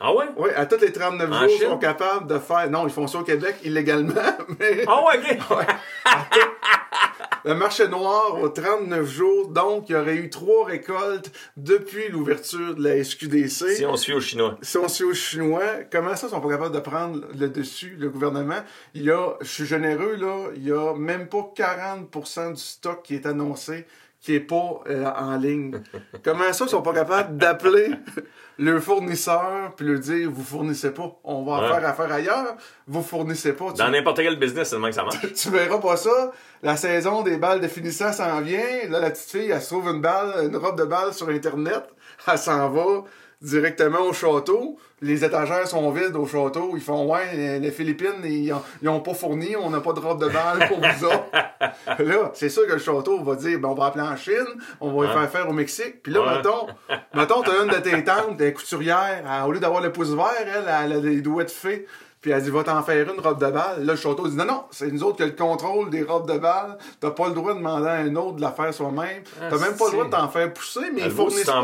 Ah 0.03 0.15
ouais? 0.15 0.25
Oui, 0.35 0.49
à 0.55 0.65
tous 0.65 0.81
les 0.81 0.91
39 0.91 1.29
jours, 1.31 1.47
ils 1.47 1.65
sont 1.67 1.77
capables 1.77 2.25
de 2.25 2.39
faire. 2.39 2.67
Non, 2.71 2.87
ils 2.87 2.93
font 2.93 3.05
ça 3.05 3.19
au 3.19 3.23
Québec 3.23 3.57
illégalement, 3.63 4.13
mais. 4.59 4.83
Ah 4.87 5.03
ouais, 5.05 5.19
ok. 5.19 5.65
le 7.45 7.53
marché 7.53 7.87
noir 7.87 8.41
aux 8.41 8.49
39 8.49 9.07
jours. 9.07 9.49
Donc, 9.49 9.89
il 9.89 9.93
y 9.93 9.95
aurait 9.95 10.15
eu 10.15 10.31
trois 10.31 10.65
récoltes 10.65 11.31
depuis 11.55 12.09
l'ouverture 12.09 12.75
de 12.75 12.83
la 12.83 13.03
SQDC. 13.03 13.75
Si 13.75 13.85
on 13.85 13.95
fie 13.95 14.13
aux 14.13 14.21
Chinois. 14.21 14.57
Si 14.63 14.77
on 14.79 14.89
fie 14.89 15.03
aux 15.03 15.13
Chinois, 15.13 15.83
comment 15.91 16.15
ça, 16.15 16.27
ils 16.27 16.31
sont 16.31 16.41
pas 16.41 16.49
capables 16.49 16.73
de 16.73 16.79
prendre 16.79 17.21
le 17.37 17.49
dessus, 17.49 17.95
le 17.99 18.09
gouvernement? 18.09 18.63
Il 18.95 19.03
y 19.03 19.11
a, 19.11 19.35
je 19.41 19.47
suis 19.47 19.65
généreux, 19.65 20.15
là, 20.15 20.47
il 20.55 20.67
y 20.67 20.71
a 20.71 20.95
même 20.95 21.27
pas 21.27 21.51
40% 21.55 22.53
du 22.53 22.61
stock 22.61 23.03
qui 23.03 23.13
est 23.13 23.27
annoncé 23.27 23.85
qui 24.21 24.35
est 24.35 24.39
pas 24.39 24.81
euh, 24.87 25.05
en 25.19 25.35
ligne. 25.37 25.81
Comment 26.23 26.53
ça, 26.53 26.65
ils 26.65 26.69
sont 26.69 26.81
pas 26.83 26.93
capables 26.93 27.37
d'appeler 27.37 27.89
le 28.59 28.79
fournisseur 28.79 29.73
puis 29.75 29.85
lui 29.87 29.99
dire 29.99 30.29
vous 30.31 30.43
fournissez 30.43 30.91
pas, 30.91 31.19
on 31.23 31.43
va 31.43 31.61
Ouais. 31.61 31.67
faire 31.79 31.89
affaire 31.89 32.11
ailleurs, 32.11 32.55
vous 32.87 33.01
fournissez 33.01 33.53
pas. 33.53 33.71
Tu, 33.71 33.77
Dans 33.79 33.89
n'importe 33.89 34.17
quel 34.17 34.37
business, 34.37 34.69
c'est 34.69 34.75
le 34.75 34.81
même 34.81 34.91
que 34.91 34.95
ça 34.95 35.03
marche. 35.03 35.33
tu 35.33 35.49
verras 35.49 35.79
pas 35.79 35.97
ça. 35.97 36.31
La 36.61 36.77
saison 36.77 37.23
des 37.23 37.37
balles 37.37 37.61
de 37.61 37.67
finissant 37.67 38.13
s'en 38.13 38.39
vient. 38.41 38.87
Là, 38.89 38.99
la 38.99 39.09
petite 39.09 39.31
fille, 39.31 39.49
elle 39.49 39.61
se 39.61 39.69
trouve 39.73 39.87
une 39.89 40.01
balle, 40.01 40.45
une 40.47 40.55
robe 40.55 40.77
de 40.77 40.85
balle 40.85 41.13
sur 41.13 41.29
Internet. 41.29 41.83
Elle 42.27 42.37
s'en 42.37 42.69
va 42.69 43.03
directement 43.41 44.01
au 44.01 44.13
château. 44.13 44.77
Les 45.01 45.25
étagères 45.25 45.67
sont 45.67 45.89
vides 45.91 46.15
au 46.15 46.27
château. 46.27 46.73
Ils 46.75 46.81
font, 46.81 47.11
ouais, 47.11 47.33
les, 47.35 47.59
les 47.59 47.71
Philippines, 47.71 48.21
ils 48.23 48.53
ont, 48.53 48.61
ils 48.83 48.89
ont 48.89 48.99
pas 48.99 49.15
fourni, 49.15 49.55
on 49.55 49.69
n'a 49.71 49.79
pas 49.81 49.93
de 49.93 49.99
robe 49.99 50.21
de 50.23 50.29
balle 50.29 50.67
pour 50.67 50.77
vous 50.77 51.05
autres. 51.05 51.25
là, 52.03 52.31
c'est 52.35 52.49
sûr 52.49 52.67
que 52.67 52.73
le 52.73 52.79
château 52.79 53.23
va 53.23 53.35
dire, 53.35 53.59
ben, 53.59 53.69
on 53.69 53.73
va 53.73 53.85
appeler 53.87 54.03
en 54.03 54.15
Chine, 54.15 54.35
on 54.79 54.91
va 54.93 55.07
les 55.07 55.13
faire 55.13 55.29
faire 55.29 55.49
au 55.49 55.53
Mexique. 55.53 56.03
Puis 56.03 56.13
là, 56.13 56.21
Ouais. 56.21 56.35
mettons, 56.35 56.67
mettons, 57.15 57.41
t'as 57.41 57.63
une 57.63 57.69
de 57.71 57.77
tes 57.77 58.03
tantes, 58.03 58.35
elle 58.39 58.47
est 58.47 58.53
couturière, 58.53 59.23
elle, 59.25 59.47
au 59.47 59.51
lieu 59.51 59.59
d'avoir 59.59 59.81
le 59.81 59.91
pouce 59.91 60.09
vert, 60.11 60.25
elle, 60.39 60.65
elle 60.85 60.93
a 60.93 60.99
des 60.99 61.21
doigts 61.21 61.43
de 61.45 61.49
fée. 61.49 61.87
Puis 62.21 62.29
elle 62.29 62.43
dit, 62.43 62.51
va 62.51 62.63
t'en 62.63 62.83
faire 62.83 63.11
une 63.11 63.19
robe 63.19 63.39
de 63.43 63.49
balle. 63.49 63.83
Là, 63.83 63.93
le 63.93 63.95
château 63.95 64.27
dit, 64.27 64.35
non, 64.35 64.45
non, 64.45 64.63
c'est 64.69 64.91
nous 64.91 65.01
autres 65.03 65.17
qui 65.17 65.23
a 65.23 65.25
le 65.25 65.31
contrôle 65.31 65.89
des 65.89 66.03
robes 66.03 66.31
de 66.31 66.37
balle. 66.37 66.77
T'as 66.99 67.09
pas 67.09 67.27
le 67.29 67.33
droit 67.33 67.53
de 67.53 67.57
demander 67.57 67.87
à 67.87 67.93
un 67.93 68.15
autre 68.15 68.35
de 68.35 68.41
la 68.41 68.51
faire 68.51 68.71
soi-même. 68.73 69.23
T'as 69.39 69.57
même 69.57 69.75
pas 69.75 69.85
le 69.85 69.91
droit 69.91 70.05
de 70.05 70.09
t'en 70.11 70.27
faire 70.29 70.53
pousser, 70.53 70.91
mais 70.93 71.01
ils 71.05 71.09
fournissent 71.11 71.45
pas. 71.45 71.63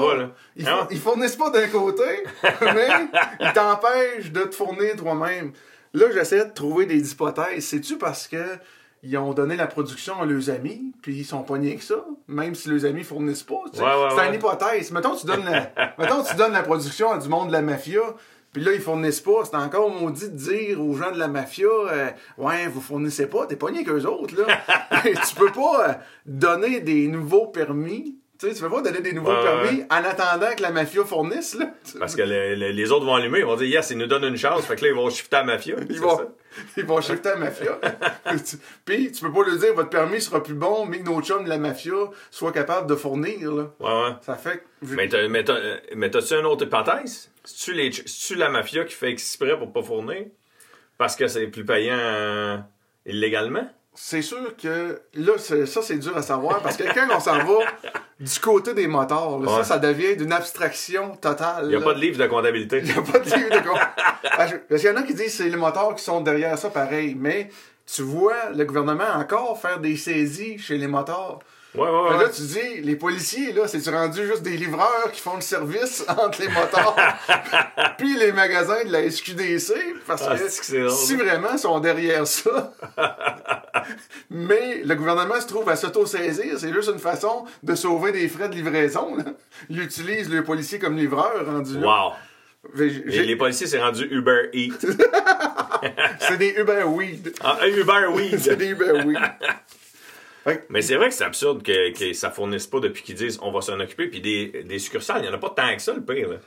Ils, 0.56 0.68
Ah. 0.68 0.78
four- 0.78 0.88
ils 0.90 1.00
fournissent 1.00 1.36
pas 1.36 1.52
d'un 1.52 1.68
côté, 1.68 2.04
mais 2.62 2.88
ils 3.40 3.54
t'empêchent 3.54 4.32
de 4.32 4.42
te 4.42 4.56
fournir 4.56 4.96
toi-même. 4.96 5.52
Là, 5.94 6.06
j'essaie 6.12 6.44
de 6.46 6.52
trouver 6.54 6.86
des 6.88 7.12
hypothèses. 7.12 7.66
C'est-tu 7.66 7.98
parce 8.00 8.28
que 8.28 8.44
ils 9.04 9.16
ont 9.16 9.34
donné 9.34 9.56
la 9.56 9.68
production 9.68 10.20
à 10.22 10.26
leurs 10.26 10.50
amis, 10.50 10.92
puis 11.04 11.18
ils 11.20 11.24
sont 11.26 11.44
pognés 11.44 11.76
que 11.76 11.84
ça, 11.84 12.04
même 12.28 12.56
si 12.56 12.68
leurs 12.68 12.84
amis 12.86 13.04
fournissent 13.04 13.44
pas. 13.44 13.54
Ouais, 13.54 13.80
ouais, 13.80 14.08
c'est 14.10 14.16
ouais. 14.16 14.28
une 14.30 14.34
hypothèse. 14.34 14.92
Mettons, 14.92 15.16
tu 15.16 15.28
donnes 15.28 15.46
la, 15.46 15.72
mettons, 16.00 16.24
tu 16.24 16.36
donnes 16.36 16.52
la 16.54 16.64
production 16.64 17.12
à 17.12 17.20
du 17.20 17.30
monde 17.30 17.50
de 17.50 17.54
la 17.54 17.62
mafia, 17.62 18.02
puis 18.54 18.64
là, 18.64 18.72
ils 18.74 18.82
fournissent 18.82 19.22
pas. 19.22 19.44
C'est 19.46 19.56
encore 19.56 19.90
maudit 19.90 20.30
de 20.30 20.36
dire 20.38 20.82
aux 20.82 20.96
gens 20.96 21.12
de 21.12 21.20
la 21.20 21.28
mafia, 21.28 21.68
euh, 21.68 22.08
ouais, 22.38 22.68
vous 22.68 22.82
fournissez 22.82 23.28
pas, 23.28 23.46
t'es 23.46 23.56
pogné 23.56 23.84
qu'eux 23.84 24.06
autres, 24.06 24.34
là. 24.36 24.64
tu 25.04 25.36
peux 25.36 25.52
pas 25.52 25.90
euh, 25.90 25.94
donner 26.26 26.80
des 26.82 27.08
nouveaux 27.08 27.48
permis. 27.48 28.16
Tu 28.40 28.48
sais, 28.48 28.54
tu 28.54 28.62
peux 28.62 28.70
pas 28.70 28.82
donner 28.84 29.02
des 29.02 29.14
nouveaux 29.14 29.32
Ouais, 29.32 29.38
ouais, 29.38 29.64
permis 29.64 29.84
en 29.90 29.96
attendant 30.08 30.54
que 30.56 30.62
la 30.62 30.70
mafia 30.72 31.04
fournisse, 31.04 31.56
là. 31.56 31.72
Parce 32.00 32.16
que 32.16 32.22
le- 32.22 32.54
le- 32.56 32.70
les 32.70 32.92
autres 32.92 33.06
vont 33.06 33.16
allumer, 33.16 33.40
ils 33.40 33.46
vont 33.46 33.56
dire, 33.56 33.68
yes, 33.68 33.90
ils 33.90 33.98
nous 33.98 34.06
donnent 34.06 34.26
une 34.26 34.38
chance. 34.38 34.64
Fait 34.66 34.76
que 34.76 34.84
là, 34.84 34.90
ils 34.90 34.96
vont 34.96 35.10
shifter 35.10 35.38
à 35.38 35.40
la 35.40 35.46
mafia. 35.46 35.76
Ils 35.90 36.00
vont, 36.00 36.18
ça? 36.18 36.28
ils 36.78 36.86
vont 36.86 37.02
shifter 37.02 37.30
à 37.30 37.34
la 37.34 37.40
mafia. 37.40 37.80
Puis, 38.86 39.12
tu 39.12 39.22
peux 39.22 39.32
pas 39.32 39.44
lui 39.50 39.58
dire, 39.58 39.74
votre 39.74 39.90
permis 39.90 40.22
sera 40.22 40.42
plus 40.42 40.54
bon, 40.54 40.86
mais 40.86 41.00
que 41.00 41.06
nos 41.06 41.22
chums 41.22 41.44
de 41.44 41.50
la 41.50 41.58
mafia 41.58 41.94
soient 42.32 42.52
capables 42.52 42.88
de 42.90 42.96
fournir, 42.96 43.52
là. 43.52 43.64
Ouais, 43.80 44.10
ouais. 44.10 44.16
Ça 44.22 44.36
fait 44.36 44.58
que... 44.82 44.86
Mais 44.96 45.08
t'as- 45.10 45.28
mais 45.28 45.44
t'as- 45.44 45.54
euh, 45.56 45.78
mais 45.96 46.10
t'as-tu 46.10 46.34
une 46.36 46.46
autre 46.46 46.66
hypothèse? 46.66 47.30
C'est-tu 47.44 47.74
les- 47.74 47.92
c'est-tu 47.92 48.36
la 48.36 48.50
mafia 48.50 48.84
qui 48.86 48.94
fait 48.96 49.10
exprès 49.10 49.58
pour 49.58 49.72
pas 49.72 49.82
fournir? 49.84 50.26
Parce 50.98 51.16
que 51.16 51.28
c'est 51.28 51.48
plus 51.48 51.64
payant 51.66 51.98
euh, 51.98 52.58
illégalement? 53.06 53.70
C'est 54.00 54.22
sûr 54.22 54.56
que 54.62 55.02
là, 55.16 55.34
ça, 55.40 55.82
c'est 55.82 55.98
dur 55.98 56.16
à 56.16 56.22
savoir 56.22 56.62
parce 56.62 56.78
que 56.78 56.84
quand 56.94 57.08
on 57.16 57.20
s'en 57.20 57.40
va 57.44 57.66
du 58.20 58.40
côté 58.40 58.76
des 58.76 58.86
motards, 58.88 59.40
là, 59.40 59.50
Ouais. 59.52 59.58
ça, 59.58 59.64
ça 59.64 59.78
devient 59.80 60.16
d'une 60.16 60.32
abstraction 60.34 61.16
totale. 61.16 61.64
Il 61.64 61.70
n'y 61.70 61.76
a 61.76 61.80
là. 61.80 61.86
pas 61.86 61.94
de 61.96 62.00
livre 62.00 62.20
de 62.20 62.28
comptabilité. 62.28 62.78
Il 62.78 62.84
n'y 62.86 62.92
a 62.92 63.02
pas 63.02 63.18
de 63.18 63.26
livre 63.26 63.50
de. 63.50 63.70
Ah, 64.32 64.46
je- 64.46 64.56
Parce 64.58 64.82
qu'il 64.82 64.92
y 64.92 64.94
en 64.94 64.98
a 64.98 65.02
qui 65.02 65.16
disent 65.16 65.26
que 65.26 65.44
c'est 65.44 65.50
les 65.50 65.56
motards 65.58 65.96
qui 65.96 66.04
sont 66.04 66.22
derrière 66.22 66.58
ça 66.60 66.70
pareil, 66.70 67.16
mais 67.20 67.50
tu 67.92 68.04
vois 68.04 68.52
le 68.56 68.64
gouvernement 68.66 69.16
encore 69.16 69.60
faire 69.60 69.80
des 69.80 69.98
saisies 69.98 70.60
chez 70.60 70.78
les 70.78 70.88
motards. 70.88 71.40
Ouais, 71.76 71.84
ouais, 71.84 71.90
ouais. 72.12 72.18
Là, 72.24 72.30
tu 72.30 72.42
dis, 72.44 72.82
les 72.82 72.96
policiers, 72.96 73.52
là, 73.54 73.68
c'est-tu 73.68 73.90
rendu 73.90 74.26
juste 74.26 74.42
des 74.42 74.58
livreurs 74.58 75.12
qui 75.12 75.22
font 75.22 75.36
le 75.36 75.42
service 75.42 76.04
entre 76.18 76.42
les 76.42 76.48
motards 76.48 76.96
puis 77.98 78.16
les 78.18 78.32
magasins 78.32 78.84
de 78.86 78.92
la 78.92 79.10
SQDC? 79.10 79.74
Parce 80.08 80.24
Ah, 80.28 80.36
que 80.38 80.48
c'est 80.50 80.72
que 80.74 80.90
si 80.90 81.16
vraiment 81.16 81.50
ils 81.54 81.60
sont 81.60 81.80
derrière 81.80 82.26
ça, 82.26 82.72
mais 84.30 84.82
le 84.84 84.96
gouvernement 84.96 85.40
se 85.40 85.48
trouve 85.48 85.68
à 85.70 85.76
s'auto-saisir, 85.76 86.58
c'est 86.58 86.74
juste 86.74 86.90
une 86.92 87.00
façon 87.00 87.46
de 87.64 87.76
sauver 87.76 88.12
des 88.12 88.28
frais 88.28 88.50
de 88.50 88.56
livraison. 88.56 89.16
Là. 89.16 89.24
Ils 89.70 89.82
utilisent 89.82 90.30
les 90.30 90.42
policiers 90.42 90.80
comme 90.80 90.98
là. 91.80 92.14
Wow. 92.76 92.82
Et 92.82 93.24
les 93.24 93.36
policiers, 93.36 93.68
c'est 93.68 93.82
rendu 93.82 94.08
Uber 94.12 94.50
Eats. 94.54 94.74
C'est 96.20 96.38
des 96.38 96.56
Uber 96.58 96.84
Weed. 96.86 97.34
Ah, 97.42 97.60
un 97.62 97.68
Uber 97.68 98.08
c'est 98.40 98.50
Weed. 98.50 98.58
des 98.58 98.70
Uber 98.70 99.04
Weed. 99.06 99.18
Fait 100.48 100.66
Mais 100.70 100.82
c'est 100.82 100.96
vrai 100.96 101.10
que 101.10 101.14
c'est 101.14 101.24
absurde 101.26 101.62
que, 101.62 101.92
que 101.98 102.14
ça 102.14 102.32
fournisse 102.32 102.68
pas 102.68 102.80
depuis 102.80 103.04
qu'ils 103.04 103.16
disent 103.16 103.38
on 103.42 103.52
va 103.52 103.62
s'en 103.62 103.80
occuper. 103.80 104.08
Puis 104.08 104.22
des, 104.22 104.64
des 104.64 104.80
succursales, 104.80 105.20
il 105.20 105.24
n'y 105.24 105.30
en 105.30 105.34
a 105.34 105.38
pas 105.38 105.50
tant 105.50 105.76
que 105.76 105.82
ça, 105.82 105.94
le 105.94 106.02
pire. 106.02 106.30
Là. 106.30 106.38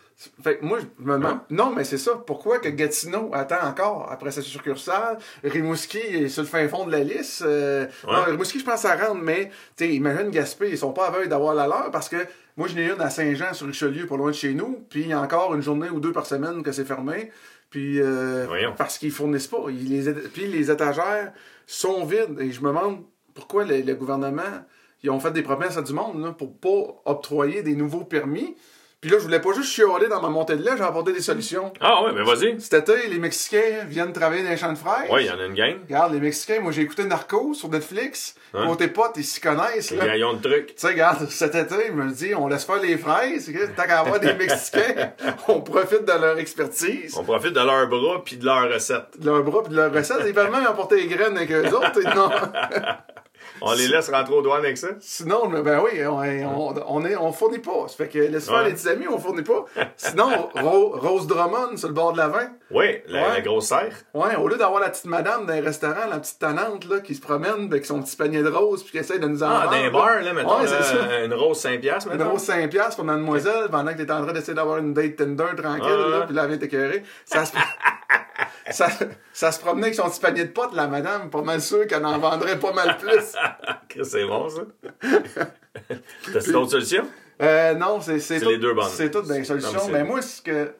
Fait 0.43 0.59
que 0.59 0.65
moi, 0.65 0.79
je 0.81 1.05
me 1.05 1.13
demande. 1.15 1.25
Hein? 1.33 1.45
Non, 1.51 1.73
mais 1.75 1.85
c'est 1.85 1.99
ça. 1.99 2.15
Pourquoi 2.27 2.59
que 2.59 2.69
Gatineau 2.69 3.31
attend 3.33 3.63
encore 3.63 4.09
après 4.11 4.31
sa 4.31 4.43
succursale? 4.43 5.19
Rimouski 5.45 5.99
est 5.99 6.29
sur 6.29 6.43
le 6.43 6.49
fin 6.49 6.67
fond 6.69 6.87
de 6.87 6.93
la 6.93 7.01
liste. 7.05 7.43
euh, 7.43 7.87
Ouais. 8.07 8.13
Non, 8.13 8.23
Rimouski, 8.25 8.59
je 8.61 8.65
pense 8.65 8.83
que 8.83 8.89
ça 8.89 8.97
rentre, 8.97 9.21
mais, 9.23 9.51
imagine 9.81 10.31
Gaspé, 10.31 10.71
ils 10.71 10.79
sont 10.79 10.93
pas 10.93 11.09
aveugles 11.09 11.29
d'avoir 11.29 11.55
la 11.55 11.67
leur 11.67 11.91
parce 11.91 12.09
que 12.09 12.17
moi, 12.57 12.69
je 12.69 12.75
n'ai 12.75 12.87
une 12.91 13.01
à 13.01 13.11
Saint-Jean 13.11 13.55
sur 13.55 13.67
Richelieu, 13.67 14.07
pas 14.07 14.17
loin 14.17 14.31
de 14.31 14.37
chez 14.37 14.53
nous, 14.55 14.85
puis 14.91 15.03
il 15.03 15.09
y 15.09 15.13
a 15.13 15.21
encore 15.21 15.55
une 15.55 15.63
journée 15.63 15.89
ou 15.89 16.01
deux 16.01 16.13
par 16.13 16.27
semaine 16.27 16.63
que 16.63 16.73
c'est 16.73 16.85
fermé. 16.85 17.31
Puis, 17.71 18.01
euh, 18.01 18.47
parce 18.77 18.99
qu'ils 18.99 19.13
fournissent 19.13 19.47
pas. 19.47 19.65
Ils 19.69 19.89
les, 20.05 20.13
puis 20.13 20.47
les 20.47 20.71
étagères 20.71 21.33
sont 21.67 22.05
vides. 22.05 22.39
Et 22.41 22.51
je 22.51 22.61
me 22.61 22.69
demande 22.69 23.05
pourquoi 23.35 23.65
le, 23.65 23.81
le 23.81 23.95
gouvernement, 23.95 24.43
ils 25.03 25.11
ont 25.11 25.21
fait 25.21 25.31
des 25.33 25.43
promesses 25.43 25.77
à 25.77 25.83
du 25.83 25.93
monde 25.93 26.23
là, 26.25 26.33
pour 26.33 26.57
pas 26.59 27.01
octroyer 27.11 27.63
des 27.63 27.75
nouveaux 27.75 28.05
permis. 28.05 28.57
Puis 29.01 29.09
là, 29.09 29.17
je 29.17 29.23
voulais 29.23 29.41
pas 29.41 29.55
juste 29.55 29.73
chialer 29.73 30.09
dans 30.09 30.21
ma 30.21 30.29
montée 30.29 30.57
de 30.57 30.63
lait, 30.63 30.73
j'ai 30.77 30.83
apporté 30.83 31.15
des 31.15 31.23
solutions. 31.23 31.73
Ah 31.81 32.03
ouais, 32.05 32.13
mais 32.13 32.23
vas-y. 32.23 32.61
Cet 32.61 32.87
été, 32.87 33.09
les 33.09 33.19
Mexicains 33.19 33.85
viennent 33.89 34.13
travailler 34.13 34.43
dans 34.43 34.51
les 34.51 34.59
champs 34.59 34.75
de 34.75 34.77
fraises. 34.77 35.11
Ouais, 35.11 35.25
il 35.25 35.27
y 35.27 35.31
en 35.31 35.41
a 35.41 35.47
une 35.47 35.55
gang. 35.55 35.77
Regarde, 35.89 36.13
les 36.13 36.21
Mexicains, 36.21 36.61
moi 36.61 36.71
j'ai 36.71 36.83
écouté 36.83 37.05
Narco 37.07 37.55
sur 37.55 37.71
Netflix. 37.71 38.35
Hein? 38.53 38.67
Côté 38.67 38.89
potes, 38.89 39.13
ils 39.17 39.25
s'y 39.25 39.41
connaissent. 39.41 39.91
Là. 39.93 40.03
Tu 40.03 40.07
gaillons 40.07 40.35
de 40.35 40.43
trucs. 40.47 40.75
sais, 40.77 40.89
regarde, 40.89 41.31
cet 41.31 41.55
été, 41.55 41.77
ils 41.87 41.95
me 41.95 42.11
dit, 42.11 42.35
on 42.35 42.47
laisse 42.47 42.65
faire 42.67 42.83
les 42.83 42.99
fraises. 42.99 43.51
Tant 43.75 43.85
qu'à 43.85 44.01
avoir 44.01 44.21
des 44.21 44.35
Mexicains, 44.35 45.13
on 45.49 45.63
profite 45.63 46.05
de 46.05 46.13
leur 46.21 46.37
expertise, 46.39 47.17
On 47.17 47.25
profite 47.25 47.55
de 47.55 47.61
leurs 47.61 47.89
bras 47.89 48.23
puis 48.23 48.37
de 48.37 48.45
leurs 48.45 48.71
recettes. 48.71 49.19
de 49.19 49.25
leur 49.25 49.43
bras 49.43 49.63
et 49.65 49.69
de 49.71 49.77
leur 49.77 49.91
recette. 49.95 50.25
Ils 50.27 50.35
peuvent 50.35 50.53
même 50.53 50.67
apporter 50.67 50.97
les 50.97 51.07
graines 51.07 51.39
avec 51.39 51.51
eux 51.51 51.73
autres. 51.75 52.01
non. 52.15 52.29
On 53.63 53.73
les 53.75 53.89
laisse 53.89 54.11
rentrer 54.11 54.35
aux 54.35 54.43
douanes 54.43 54.65
avec 54.65 54.79
ça? 54.79 54.89
Sinon, 55.01 55.49
mais 55.49 55.63
ben 55.63 55.81
oui, 55.85 56.01
on, 56.07 56.19
on, 56.19 56.75
on, 56.87 57.05
est, 57.05 57.17
on 57.17 57.33
fournit 57.33 57.59
pas. 57.59 57.87
Ça 57.89 57.97
fait 57.97 58.09
que 58.09 58.19
laisse 58.19 58.47
faire 58.49 58.59
Ouais. 58.59 58.65
les 58.69 58.73
petits 58.75 58.89
amis, 58.89 59.07
on 59.09 59.19
fournit 59.19 59.43
pas. 59.43 59.65
Sinon, 59.97 60.29
Ro- 60.55 60.95
Rose 60.97 61.27
Drummond, 61.27 61.77
sur 61.77 61.89
le 61.89 61.95
bord 61.95 62.13
de 62.13 62.19
la 62.19 62.29
vin. 62.29 62.49
Oui, 62.71 62.87
la, 63.09 63.23
Ouais. 63.23 63.29
la 63.35 63.41
grosse 63.41 63.67
serre. 63.67 63.93
Ouais, 64.15 64.37
au 64.37 64.49
lieu 64.49 64.57
d'avoir 64.57 64.81
la 64.81 64.91
petite 64.91 65.05
madame 65.07 65.47
dans 65.47 65.53
les 65.53 65.61
restaurants, 65.61 66.07
la 66.11 66.19
petite 66.19 66.39
tannante 66.39 66.85
là, 66.89 67.01
qui 67.01 67.15
se 67.15 67.21
promène 67.21 67.67
avec 67.71 67.85
son 67.87 68.03
petit 68.03 68.17
panier 68.17 68.43
de 68.43 68.49
roses 68.49 68.83
puis 68.83 68.93
qui 68.93 68.99
essaie 68.99 69.19
de 69.19 69.27
nous 69.27 69.43
en 69.43 69.49
Ah, 69.51 69.69
les 69.73 69.91
bars, 69.91 70.21
là, 70.23 70.33
mettons, 70.33 70.61
Ouais, 70.61 70.67
là, 70.67 71.25
une 71.25 71.35
rose 71.35 71.59
5 71.59 71.81
piastres, 71.81 72.11
Une 72.13 72.19
mettons. 72.19 72.31
rose 72.31 72.41
5 72.43 72.71
piastres 72.71 72.97
pour 72.97 73.05
mademoiselle 73.05 73.69
pendant 73.71 73.93
que 73.93 73.99
t'es 74.03 74.11
en 74.13 74.23
train 74.23 74.33
d'essayer 74.33 74.55
d'avoir 74.55 74.79
une 74.79 74.95
date 74.95 75.17
Tinder 75.17 75.45
tranquille, 75.57 75.85
Ouais, 75.91 76.11
là, 76.11 76.21
puis 76.27 76.35
là, 76.35 76.43
elle 76.45 76.49
vient 76.51 76.59
t'écœurer. 76.59 77.03
Ça 77.25 77.45
se... 77.45 77.53
ça, 78.71 78.89
ça 79.33 79.53
se 79.53 79.61
promenait 79.61 79.85
avec 79.89 79.95
son 79.95 80.09
petit 80.09 80.21
panier 80.21 80.45
de 80.45 80.51
potes, 80.53 80.75
la 80.75 80.87
madame, 80.87 81.31
pas 81.31 81.43
mal 81.43 81.61
sûr 81.61 81.87
qu'elle 81.87 82.05
en 82.07 82.19
vendrait 82.19 82.59
pas 82.59 82.73
mal 82.73 82.97
plus. 82.99 83.35
C'est 84.05 84.25
bon, 84.25 84.49
ça. 84.49 84.63
T'as 86.33 86.53
d'autres 86.53 86.71
solutions? 86.71 87.07
Euh, 87.43 87.75
non, 87.75 88.01
c'est 88.03 88.21
c'est 88.21 88.39
les 88.39 88.59
deux 88.59 88.75
bonnes. 88.75 88.89
C'est 88.91 89.11
toutes 89.11 89.27
des 89.27 89.45
solutions. 89.45 89.89
mais 89.91 90.05
moi, 90.05 90.21
ce 90.23 90.43
que. 90.43 90.73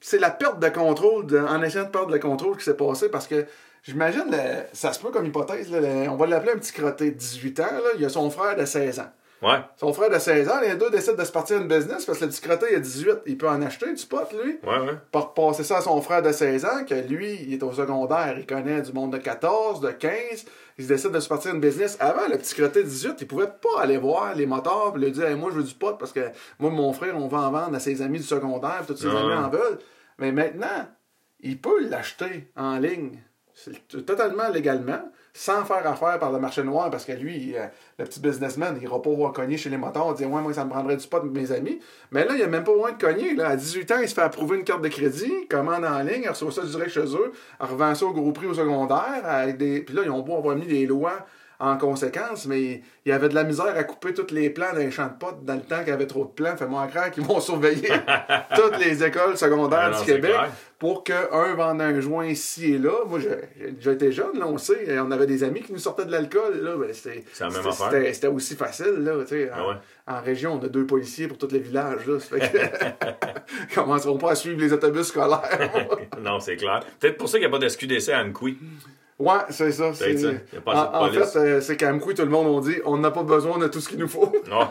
C'est 0.00 0.18
la 0.18 0.30
perte 0.30 0.60
de 0.60 0.68
contrôle, 0.68 1.26
de- 1.26 1.38
en 1.38 1.62
essayant 1.62 1.84
de 1.84 1.90
perdre 1.90 2.12
le 2.12 2.18
contrôle 2.18 2.56
qui 2.56 2.64
s'est 2.64 2.76
passé 2.76 3.08
parce 3.08 3.26
que 3.26 3.44
j'imagine, 3.82 4.24
ça 4.72 4.92
se 4.92 5.00
peut 5.00 5.10
comme 5.10 5.26
hypothèse, 5.26 5.70
là, 5.70 5.80
le- 5.80 6.08
on 6.08 6.16
va 6.16 6.26
l'appeler 6.26 6.52
un 6.52 6.58
petit 6.58 6.72
crotté 6.72 7.10
de 7.10 7.16
18 7.16 7.58
ans, 7.60 7.64
là, 7.72 7.90
il 7.98 8.04
a 8.04 8.08
son 8.08 8.30
frère 8.30 8.56
de 8.56 8.64
16 8.64 9.00
ans. 9.00 9.10
Ouais. 9.42 9.58
Son 9.76 9.92
frère 9.92 10.08
de 10.10 10.18
16 10.18 10.48
ans, 10.48 10.60
les 10.62 10.76
deux 10.76 10.90
décident 10.90 11.16
de 11.16 11.24
se 11.24 11.30
partir 11.32 11.58
une 11.60 11.68
business 11.68 12.06
parce 12.06 12.18
que 12.18 12.24
le 12.24 12.30
petit 12.30 12.40
crotté, 12.40 12.66
il 12.70 12.76
a 12.76 12.80
18, 12.80 13.10
il 13.26 13.36
peut 13.36 13.48
en 13.48 13.60
acheter 13.60 13.92
du 13.92 14.06
pot, 14.06 14.26
lui. 14.32 14.58
Ouais, 14.62 14.78
ouais. 14.78 14.94
Pour 15.12 15.34
passer 15.34 15.62
ça 15.62 15.78
à 15.78 15.80
son 15.82 16.00
frère 16.00 16.22
de 16.22 16.32
16 16.32 16.64
ans, 16.64 16.84
que 16.88 16.94
lui, 16.94 17.34
il 17.42 17.52
est 17.52 17.62
au 17.62 17.70
secondaire, 17.72 18.36
il 18.38 18.46
connaît 18.46 18.80
du 18.80 18.92
monde 18.92 19.12
de 19.12 19.18
14, 19.18 19.80
de 19.80 19.90
15, 19.90 20.46
il 20.78 20.86
décide 20.86 21.10
de 21.10 21.20
se 21.20 21.28
partir 21.28 21.54
une 21.54 21.60
business. 21.60 21.98
Avant, 22.00 22.26
le 22.30 22.38
petit 22.38 22.54
crotté 22.54 22.82
de 22.82 22.88
18, 22.88 23.16
il 23.20 23.26
pouvait 23.26 23.46
pas 23.46 23.82
aller 23.82 23.98
voir 23.98 24.34
les 24.34 24.46
moteurs 24.46 24.94
et 24.96 24.98
lui 24.98 25.10
dire 25.12 25.26
Hey, 25.26 25.34
moi 25.36 25.50
je 25.52 25.56
veux 25.56 25.64
du 25.64 25.74
pot 25.74 25.96
parce 25.98 26.12
que 26.12 26.28
moi 26.58 26.70
mon 26.70 26.92
frère, 26.94 27.14
on 27.16 27.28
va 27.28 27.38
en 27.38 27.50
vendre 27.50 27.74
à 27.76 27.80
ses 27.80 28.00
amis 28.00 28.18
du 28.18 28.24
secondaire, 28.24 28.84
tous 28.86 28.96
ses 28.96 29.08
Ah 29.08 29.18
amis 29.18 29.28
ouais. 29.28 29.34
en 29.34 29.48
veulent. 29.50 29.78
Mais 30.18 30.32
maintenant, 30.32 30.88
il 31.40 31.60
peut 31.60 31.86
l'acheter 31.88 32.50
en 32.56 32.78
ligne. 32.78 33.22
C'est 33.54 34.04
totalement 34.06 34.48
légalement. 34.48 35.10
Sans 35.36 35.66
faire 35.66 35.86
affaire 35.86 36.18
par 36.18 36.32
le 36.32 36.38
marché 36.38 36.62
noir, 36.62 36.90
parce 36.90 37.04
que 37.04 37.12
lui, 37.12 37.54
euh, 37.54 37.66
le 37.98 38.06
petit 38.06 38.20
businessman, 38.20 38.74
il 38.80 38.84
ira 38.84 39.02
pas 39.02 39.10
cogner 39.34 39.58
chez 39.58 39.68
les 39.68 39.76
motards, 39.76 40.14
dire 40.14 40.30
Ouais, 40.30 40.40
moi, 40.40 40.54
ça 40.54 40.64
me 40.64 40.70
prendrait 40.70 40.96
du 40.96 41.06
pot 41.06 41.20
de 41.20 41.28
mes 41.28 41.52
amis. 41.52 41.78
Mais 42.10 42.24
là, 42.24 42.34
il 42.34 42.42
a 42.42 42.46
même 42.46 42.64
pas 42.64 42.72
besoin 42.72 42.92
de 42.92 42.98
cogner. 42.98 43.34
Là. 43.34 43.48
À 43.48 43.56
18 43.56 43.90
ans, 43.92 43.98
il 44.00 44.08
se 44.08 44.14
fait 44.14 44.22
approuver 44.22 44.56
une 44.56 44.64
carte 44.64 44.80
de 44.80 44.88
crédit, 44.88 45.46
commande 45.50 45.84
en 45.84 45.98
ligne, 46.00 46.22
il 46.24 46.28
reçoit 46.30 46.50
ça 46.50 46.62
direct 46.62 46.90
chez 46.90 47.04
eux, 47.04 47.32
il 47.60 47.66
revend 47.66 47.94
ça 47.94 48.06
au 48.06 48.12
gros 48.12 48.32
prix 48.32 48.46
au 48.46 48.54
secondaire. 48.54 49.22
Avec 49.24 49.58
des... 49.58 49.82
Puis 49.82 49.94
là, 49.94 50.02
ils 50.04 50.10
ont 50.10 50.22
beau 50.22 50.38
avoir 50.38 50.56
mis 50.56 50.66
des 50.66 50.86
lois 50.86 51.26
en 51.58 51.78
conséquence, 51.78 52.46
mais 52.46 52.82
il 53.04 53.08
y 53.10 53.12
avait 53.12 53.28
de 53.28 53.34
la 53.34 53.44
misère 53.44 53.76
à 53.76 53.84
couper 53.84 54.12
tous 54.12 54.32
les 54.32 54.50
plans 54.50 54.72
d'un 54.74 54.90
champ 54.90 55.06
de 55.06 55.14
potes 55.18 55.44
dans 55.44 55.54
le 55.54 55.60
temps 55.62 55.78
qu'il 55.78 55.88
y 55.88 55.92
avait 55.92 56.06
trop 56.06 56.24
de 56.24 56.30
plans. 56.30 56.56
Fais-moi 56.56 56.86
croire 56.88 57.10
qu'ils 57.10 57.24
vont 57.24 57.40
surveiller 57.40 57.88
toutes 58.54 58.78
les 58.78 59.02
écoles 59.04 59.36
secondaires 59.36 59.92
Ah 59.94 59.98
du 59.98 60.04
Québec 60.04 60.32
clair. 60.32 60.50
pour 60.78 61.02
qu'un 61.04 61.54
vende 61.54 61.80
un 61.80 61.98
joint 62.00 62.26
ici 62.26 62.74
et 62.74 62.78
là. 62.78 62.92
Moi, 63.06 63.20
été 63.92 64.12
jeune, 64.12 64.38
là, 64.38 64.46
on 64.46 64.58
sait. 64.58 64.84
et 64.86 64.98
On 65.00 65.10
avait 65.10 65.26
des 65.26 65.44
amis 65.44 65.62
qui 65.62 65.72
nous 65.72 65.78
sortaient 65.78 66.04
de 66.04 66.12
l'alcool. 66.12 66.60
Là, 66.60 66.76
ben, 66.76 66.92
c'était, 66.92 68.26
aussi 68.26 68.54
facile. 68.54 68.96
Là, 68.98 69.14
en, 69.14 69.24
Ah 69.54 69.68
ouais. 69.68 69.74
en 70.06 70.20
région, 70.20 70.58
on 70.60 70.64
a 70.64 70.68
deux 70.68 70.84
policiers 70.84 71.28
pour 71.28 71.38
tous 71.38 71.52
les 71.52 71.60
villages. 71.60 72.06
Là, 72.06 72.18
fait 72.18 72.40
que... 72.40 73.74
commenceront 73.74 74.18
pas 74.18 74.32
à 74.32 74.34
suivre 74.34 74.60
les 74.60 74.72
autobus 74.72 75.06
scolaires. 75.06 75.70
non, 76.20 76.38
c'est 76.40 76.56
clair. 76.56 76.80
Peut-être 77.00 77.16
pour 77.16 77.28
ça 77.28 77.38
qu'il 77.38 77.48
n'y 77.48 77.54
a 77.54 77.58
pas 77.58 77.62
de 77.64 77.68
SQDC 77.68 78.10
à 78.10 78.20
Amqui. 78.20 78.58
Ouais, 79.18 79.38
c'est 79.50 79.72
ça. 79.72 79.92
C'est... 79.94 80.18
Ça. 80.18 80.28
A 80.56 80.60
pas 80.60 80.90
en, 81.00 81.06
en 81.06 81.10
fait, 81.10 81.38
euh, 81.38 81.60
c'est 81.62 81.76
qu'à 81.76 81.88
Amqui, 81.90 82.14
tout 82.14 82.22
le 82.22 82.28
monde 82.28 82.58
a 82.64 82.68
dit 82.68 82.76
on 82.84 82.98
n'a 82.98 83.10
pas 83.10 83.22
besoin 83.22 83.58
de 83.58 83.66
tout 83.68 83.80
ce 83.80 83.88
qu'il 83.88 83.98
nous 83.98 84.08
faut. 84.08 84.30
Non. 84.50 84.68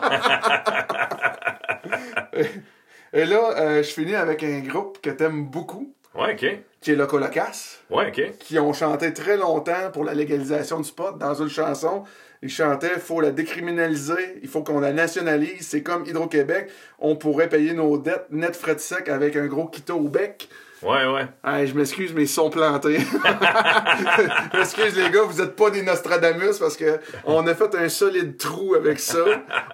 Et 3.12 3.24
là, 3.24 3.54
euh, 3.58 3.82
je 3.82 3.88
finis 3.90 4.14
avec 4.14 4.42
un 4.42 4.60
groupe 4.60 5.00
que 5.00 5.10
t'aimes 5.10 5.46
beaucoup, 5.46 5.94
ouais, 6.14 6.34
OK. 6.34 6.46
qui 6.80 6.90
est 6.92 6.96
Loco 6.96 7.18
Locas, 7.18 7.78
Ouais, 7.90 8.08
OK. 8.08 8.38
qui 8.38 8.58
ont 8.58 8.72
chanté 8.72 9.12
très 9.12 9.36
longtemps 9.36 9.90
pour 9.92 10.04
la 10.04 10.14
légalisation 10.14 10.80
du 10.80 10.90
pot. 10.92 11.16
Dans 11.18 11.34
une 11.34 11.48
chanson, 11.48 12.04
ils 12.42 12.50
chantaient 12.50 12.98
faut 12.98 13.20
la 13.20 13.30
décriminaliser, 13.30 14.38
il 14.42 14.48
faut 14.48 14.62
qu'on 14.62 14.80
la 14.80 14.92
nationalise. 14.92 15.66
C'est 15.66 15.82
comme 15.82 16.04
Hydro-Québec, 16.04 16.68
on 16.98 17.16
pourrait 17.16 17.48
payer 17.48 17.72
nos 17.72 17.96
dettes 17.96 18.26
net 18.30 18.54
frais 18.54 18.74
de 18.74 18.80
sec 18.80 19.08
avec 19.08 19.34
un 19.36 19.46
gros 19.46 19.66
quito 19.66 19.94
au 19.94 20.08
bec. 20.08 20.48
Ouais, 20.82 21.06
ouais. 21.06 21.26
Hey, 21.42 21.66
je 21.66 21.74
m'excuse, 21.74 22.12
mais 22.14 22.22
ils 22.22 22.28
sont 22.28 22.50
plantés. 22.50 22.98
Excuse 24.60 24.96
les 24.96 25.10
gars, 25.10 25.22
vous 25.22 25.40
êtes 25.40 25.56
pas 25.56 25.70
des 25.70 25.82
Nostradamus 25.82 26.58
parce 26.58 26.76
que 26.76 27.00
on 27.24 27.46
a 27.46 27.54
fait 27.54 27.74
un 27.74 27.88
solide 27.88 28.36
trou 28.36 28.74
avec 28.74 29.00
ça. 29.00 29.24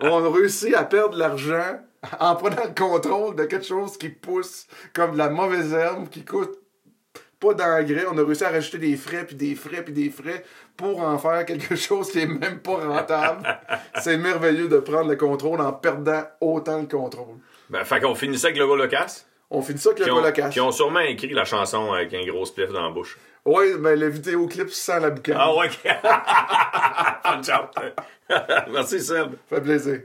On 0.01 0.25
a 0.25 0.33
réussi 0.33 0.75
à 0.75 0.85
perdre 0.85 1.15
de 1.15 1.19
l'argent 1.19 1.81
en 2.21 2.37
prenant 2.37 2.65
le 2.65 2.75
contrôle 2.75 3.35
de 3.37 3.45
quelque 3.45 3.67
chose 3.67 3.97
qui 3.97 4.11
pousse 4.11 4.67
comme 4.93 5.13
de 5.13 5.19
la 5.19 5.29
mauvaise 5.29 5.73
herbe, 5.73 6.09
qui 6.09 6.25
coûte 6.25 6.59
pas 7.41 7.55
d'engrais. 7.55 8.07
On 8.11 8.17
a 8.17 8.25
réussi 8.25 8.45
à 8.45 8.51
rajouter 8.51 8.79
des 8.79 8.97
frais, 8.97 9.25
puis 9.27 9.35
des 9.35 9.57
frais, 9.57 9.83
puis 9.83 9.93
des 9.93 10.11
frais 10.11 10.45
pour 10.77 11.03
en 11.03 11.19
faire 11.19 11.45
quelque 11.45 11.75
chose 11.75 12.13
qui 12.13 12.21
est 12.21 12.27
même 12.27 12.61
pas 12.61 12.77
rentable. 12.77 13.43
C'est 14.01 14.17
merveilleux 14.17 14.69
de 14.69 14.79
prendre 14.79 15.11
le 15.11 15.17
contrôle 15.17 15.61
en 15.61 15.73
perdant 15.73 16.23
autant 16.41 16.81
le 16.81 16.87
contrôle. 16.87 17.39
Ben, 17.71 17.85
fait 17.85 18.01
qu'on 18.01 18.15
finissait 18.15 18.49
avec 18.49 18.59
le 18.59 18.77
Locas. 18.77 19.25
On 19.55 19.61
finit 19.61 19.79
ça 19.79 19.91
avec 19.91 20.07
le 20.07 20.13
Colocasse. 20.13 20.53
qui 20.53 20.61
ont 20.61 20.73
sûrement 20.73 21.01
écrit 21.01 21.29
la 21.35 21.45
chanson 21.45 21.93
avec 21.93 22.15
un 22.15 22.25
gros 22.25 22.47
spliff 22.47 22.71
dans 22.73 22.83
la 22.83 22.89
bouche. 22.91 23.19
Ouais, 23.45 23.77
ben 23.77 23.99
le 23.99 24.09
vidéoclip 24.09 24.71
sans 24.71 24.99
la 24.99 25.11
boucane. 25.11 25.37
Ah 25.39 25.55
ouais. 25.55 25.69
Ciao. 27.43 27.65
Merci 28.73 29.01
Seb. 29.01 29.33
Fait 29.51 29.61
plaisir. 29.61 30.01